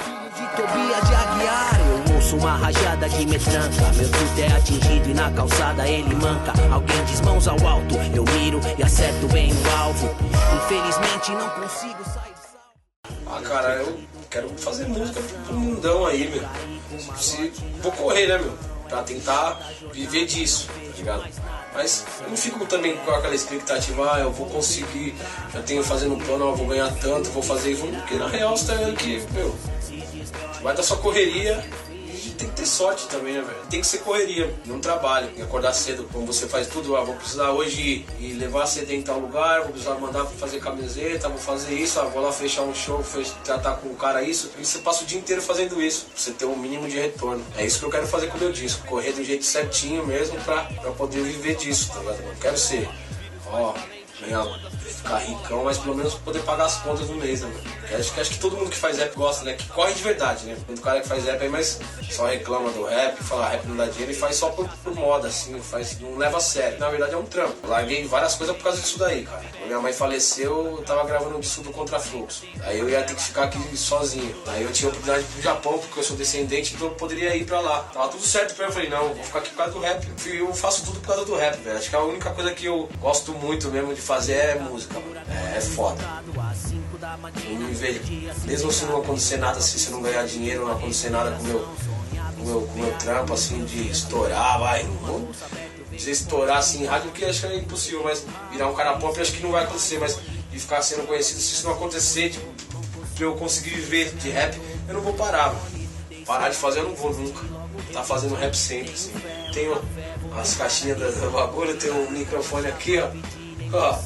Ouço 2.26 2.38
uma 2.38 2.56
rajada 2.56 3.08
que 3.08 3.24
me 3.24 3.38
tranca. 3.38 3.92
Meu 3.94 4.04
chute 4.04 4.42
é 4.42 4.56
atingido 4.56 5.10
e 5.10 5.14
na 5.14 5.30
calçada 5.30 5.86
ele 5.86 6.12
manca. 6.16 6.52
Alguém 6.72 7.04
diz 7.04 7.20
mãos 7.20 7.46
ao 7.46 7.64
alto, 7.64 7.94
eu 8.12 8.24
miro 8.24 8.60
e 8.76 8.82
acerto 8.82 9.28
bem 9.28 9.52
o 9.52 9.70
alvo. 9.78 10.10
Infelizmente 10.56 11.30
não 11.30 11.48
consigo 11.50 12.04
sair. 12.04 12.34
Ah, 13.28 13.40
cara, 13.42 13.74
eu 13.76 14.00
quero 14.28 14.48
fazer 14.58 14.88
música 14.88 15.20
pro 15.46 15.54
mundão 15.54 16.04
aí, 16.04 16.28
meu. 16.28 16.42
Se, 17.16 17.52
vou 17.80 17.92
correr, 17.92 18.26
né, 18.26 18.38
meu? 18.38 18.58
Pra 18.88 19.04
tentar 19.04 19.60
viver 19.92 20.26
disso, 20.26 20.66
tá 20.66 20.96
ligado? 20.96 21.28
Mas 21.74 22.04
eu 22.24 22.30
não 22.30 22.36
fico 22.36 22.66
também 22.66 22.96
com 22.96 23.10
aquela 23.12 23.36
expectativa, 23.36 24.14
ah, 24.14 24.18
eu 24.18 24.32
vou 24.32 24.48
conseguir, 24.48 25.14
já 25.54 25.62
tenho 25.62 25.84
fazendo 25.84 26.14
um 26.14 26.18
plano, 26.18 26.46
eu 26.46 26.56
vou 26.56 26.66
ganhar 26.66 26.92
tanto, 27.00 27.30
vou 27.30 27.42
fazer 27.42 27.70
isso, 27.70 27.86
porque 27.86 28.16
na 28.16 28.26
real 28.26 28.56
você 28.56 28.66
tá 28.66 28.74
vendo 28.74 28.96
que, 28.96 29.22
meu, 29.32 29.54
vai 30.60 30.74
da 30.74 30.82
sua 30.82 30.96
correria 30.96 31.62
tem 32.36 32.48
que 32.48 32.56
ter 32.56 32.66
sorte 32.66 33.06
também, 33.08 33.34
né, 33.34 33.40
velho? 33.40 33.58
Tem 33.70 33.80
que 33.80 33.86
ser 33.86 33.98
correria, 33.98 34.54
não 34.64 34.80
trabalho. 34.80 35.30
E 35.36 35.42
acordar 35.42 35.72
cedo, 35.72 36.08
como 36.12 36.26
você 36.26 36.46
faz 36.46 36.66
tudo, 36.66 36.96
ah, 36.96 37.02
vou 37.02 37.14
precisar 37.14 37.50
hoje 37.50 38.04
ir 38.20 38.34
levar 38.34 38.66
CD 38.66 38.96
em 38.96 39.02
tal 39.02 39.18
lugar, 39.18 39.62
vou 39.62 39.70
precisar 39.70 39.94
mandar 39.94 40.24
fazer 40.24 40.60
camiseta, 40.60 41.28
vou 41.28 41.38
fazer 41.38 41.74
isso, 41.74 41.98
ah, 42.00 42.04
vou 42.04 42.22
lá 42.22 42.32
fechar 42.32 42.62
um 42.62 42.74
show, 42.74 43.04
tratar 43.44 43.76
com 43.76 43.88
o 43.88 43.94
cara 43.96 44.22
isso. 44.22 44.50
E 44.58 44.64
você 44.64 44.78
passa 44.78 45.04
o 45.04 45.06
dia 45.06 45.18
inteiro 45.18 45.42
fazendo 45.42 45.82
isso, 45.82 46.06
pra 46.06 46.16
você 46.16 46.30
ter 46.32 46.44
um 46.44 46.56
mínimo 46.56 46.88
de 46.88 46.98
retorno. 46.98 47.44
É 47.56 47.64
isso 47.64 47.78
que 47.78 47.84
eu 47.84 47.90
quero 47.90 48.06
fazer 48.06 48.28
com 48.28 48.36
o 48.36 48.40
meu 48.40 48.52
disco, 48.52 48.86
correr 48.86 49.12
do 49.12 49.24
jeito 49.24 49.44
certinho 49.44 50.06
mesmo 50.06 50.38
pra, 50.40 50.64
pra 50.64 50.90
poder 50.92 51.22
viver 51.22 51.56
disso, 51.56 51.90
tá 51.92 52.00
ligado? 52.00 52.20
Eu 52.22 52.34
quero 52.40 52.58
ser, 52.58 52.88
ó, 53.50 53.74
ganhar 54.20 54.44
ficar 54.92 55.18
ricão, 55.18 55.64
mas 55.64 55.78
pelo 55.78 55.94
menos 55.94 56.14
poder 56.14 56.40
pagar 56.40 56.66
as 56.66 56.76
contas 56.76 57.08
no 57.08 57.16
mês, 57.16 57.40
né, 57.42 57.48
mano? 57.48 57.98
Acho 57.98 58.12
que, 58.12 58.20
acho 58.20 58.30
que 58.30 58.38
todo 58.38 58.56
mundo 58.56 58.70
que 58.70 58.76
faz 58.76 58.98
rap 58.98 59.14
gosta, 59.14 59.44
né? 59.44 59.54
Que 59.54 59.68
corre 59.68 59.94
de 59.94 60.02
verdade, 60.02 60.46
né? 60.46 60.56
Muito 60.66 60.82
cara 60.82 61.00
que 61.00 61.08
faz 61.08 61.24
rap 61.24 61.42
aí, 61.42 61.48
mas 61.48 61.78
só 62.10 62.26
reclama 62.26 62.70
do 62.70 62.84
rap, 62.84 63.16
fala 63.22 63.48
rap 63.48 63.66
não 63.66 63.76
dá 63.76 63.86
dinheiro 63.86 64.12
e 64.12 64.14
faz 64.14 64.36
só 64.36 64.50
por, 64.50 64.68
por 64.68 64.94
moda, 64.94 65.28
assim, 65.28 65.58
faz, 65.60 65.98
não 66.00 66.16
leva 66.16 66.38
a 66.38 66.40
sério. 66.40 66.78
Na 66.78 66.88
verdade 66.88 67.14
é 67.14 67.16
um 67.16 67.24
trampo. 67.24 67.66
Larguei 67.66 68.06
várias 68.06 68.34
coisas 68.34 68.56
por 68.56 68.64
causa 68.64 68.80
disso 68.80 68.98
daí, 68.98 69.24
cara. 69.24 69.42
Minha 69.66 69.80
mãe 69.80 69.92
faleceu, 69.92 70.76
eu 70.78 70.84
tava 70.84 71.04
gravando 71.04 71.36
um 71.36 71.40
disco 71.40 71.62
do 71.62 71.70
Contrafluxo. 71.70 72.44
Aí 72.62 72.78
eu 72.78 72.88
ia 72.88 73.02
ter 73.02 73.14
que 73.14 73.22
ficar 73.22 73.44
aqui 73.44 73.76
sozinho. 73.76 74.34
Aí 74.46 74.62
eu 74.62 74.72
tinha 74.72 74.88
a 74.88 74.92
oportunidade 74.92 75.24
de 75.24 75.30
ir 75.30 75.34
pro 75.34 75.42
Japão, 75.42 75.78
porque 75.78 75.98
eu 75.98 76.04
sou 76.04 76.16
descendente, 76.16 76.74
então 76.74 76.86
eu 76.86 76.94
poderia 76.94 77.34
ir 77.36 77.44
pra 77.44 77.60
lá. 77.60 77.80
Tava 77.92 78.08
tudo 78.08 78.24
certo 78.24 78.54
pra 78.54 78.66
mim. 78.66 78.70
Eu 78.70 78.74
falei, 78.74 78.88
não, 78.88 79.14
vou 79.14 79.24
ficar 79.24 79.40
aqui 79.40 79.50
por 79.50 79.56
causa 79.56 79.72
do 79.72 79.80
rap. 79.80 80.06
Eu 80.26 80.54
faço 80.54 80.84
tudo 80.84 81.00
por 81.00 81.08
causa 81.08 81.24
do 81.24 81.34
rap, 81.34 81.56
velho. 81.60 81.76
Acho 81.76 81.90
que 81.90 81.96
a 81.96 82.02
única 82.02 82.30
coisa 82.30 82.52
que 82.52 82.66
eu 82.66 82.88
gosto 83.00 83.32
muito 83.32 83.68
mesmo 83.68 83.92
de 83.92 84.00
fazer 84.00 84.34
é 84.34 84.54
música, 84.58 84.94
mano. 84.94 85.16
É, 85.28 85.58
é 85.58 85.60
foda. 85.60 86.02
Eu 87.44 87.58
me 87.58 87.74
vejo, 87.74 88.00
mesmo 88.44 88.70
se 88.70 88.84
não 88.84 88.98
acontecer 88.98 89.36
nada, 89.36 89.58
assim, 89.58 89.78
se 89.78 89.90
não 89.90 90.00
ganhar 90.00 90.24
dinheiro, 90.26 90.66
não 90.66 90.72
acontecer 90.72 91.10
nada 91.10 91.32
com 91.32 91.42
meu, 91.42 91.68
com 92.36 92.44
meu, 92.44 92.60
com 92.62 92.78
meu 92.78 92.92
trampo, 92.98 93.32
assim, 93.32 93.64
de 93.64 93.90
estourar, 93.90 94.58
vai, 94.58 94.82
não 94.84 94.92
vou 94.94 95.28
dizer 95.96 96.12
estourar 96.12 96.58
assim 96.58 96.82
em 96.82 96.86
rádio, 96.86 97.10
porque 97.10 97.24
acho 97.24 97.40
que 97.40 97.46
é 97.46 97.56
impossível, 97.56 98.02
mas 98.04 98.24
virar 98.50 98.68
um 98.68 98.74
cara 98.74 98.96
pop 98.96 99.18
acho 99.20 99.32
que 99.32 99.42
não 99.42 99.50
vai 99.50 99.64
acontecer, 99.64 99.98
mas 99.98 100.18
de 100.50 100.58
ficar 100.58 100.82
sendo 100.82 101.06
conhecido, 101.06 101.40
se 101.40 101.54
isso 101.54 101.66
não 101.66 101.74
acontecer, 101.74 102.30
tipo, 102.30 102.46
pra 103.14 103.24
eu 103.24 103.34
conseguir 103.34 103.70
viver 103.70 104.14
de 104.14 104.30
rap, 104.30 104.58
eu 104.88 104.94
não 104.94 105.00
vou 105.00 105.14
parar, 105.14 105.48
mano. 105.48 105.76
Parar 106.24 106.48
de 106.48 106.56
fazer 106.56 106.80
eu 106.80 106.88
não 106.88 106.94
vou 106.94 107.12
nunca. 107.12 107.44
Tá 107.92 108.02
fazendo 108.02 108.34
rap 108.34 108.54
sempre, 108.56 108.92
assim. 108.92 109.12
Tenho 109.52 109.80
as 110.38 110.54
caixinhas 110.54 110.98
do 110.98 111.30
bagulho, 111.30 111.76
tenho 111.76 111.94
um 111.94 112.10
microfone 112.10 112.66
aqui, 112.66 112.98
ó. 112.98 113.10
Ó, 113.72 113.98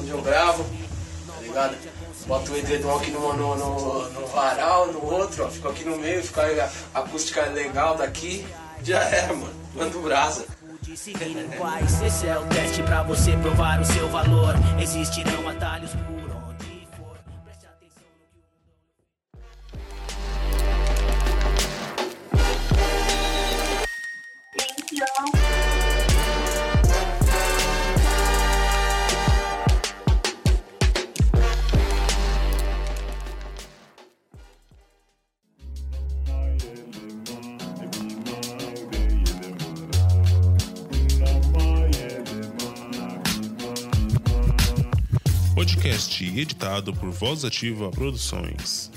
onde 0.00 0.10
eu 0.10 0.22
gravo, 0.22 0.64
tá 1.26 1.40
ligado? 1.40 1.76
Boto 2.26 2.52
o 2.52 2.56
edredom 2.56 2.96
aqui 2.96 3.10
no, 3.10 3.32
no, 3.34 3.56
no, 3.56 4.10
no, 4.10 4.26
varal, 4.26 4.88
no 4.88 5.04
outro, 5.04 5.44
ó. 5.44 5.48
Fico 5.48 5.68
aqui 5.68 5.84
no 5.84 5.96
meio, 5.96 6.22
fica 6.22 6.70
a 6.94 6.98
acústica 7.00 7.42
legal 7.46 7.96
daqui. 7.96 8.46
Já 8.82 9.00
era, 9.02 9.32
mano. 9.32 9.65
Manda 9.76 9.98
brasa. 9.98 10.46
Esse 12.06 12.26
é 12.26 12.38
o 12.38 12.46
teste 12.46 12.82
pra 12.82 13.02
você 13.02 13.36
provar 13.36 13.80
o 13.80 13.84
seu 13.84 14.08
valor. 14.08 14.54
Existirão 14.80 15.48
atalhos 15.48 15.90
podcast 46.16 46.24
editado 46.24 46.94
por 46.94 47.10
Voz 47.10 47.44
Ativa 47.44 47.90
Produções. 47.90 48.90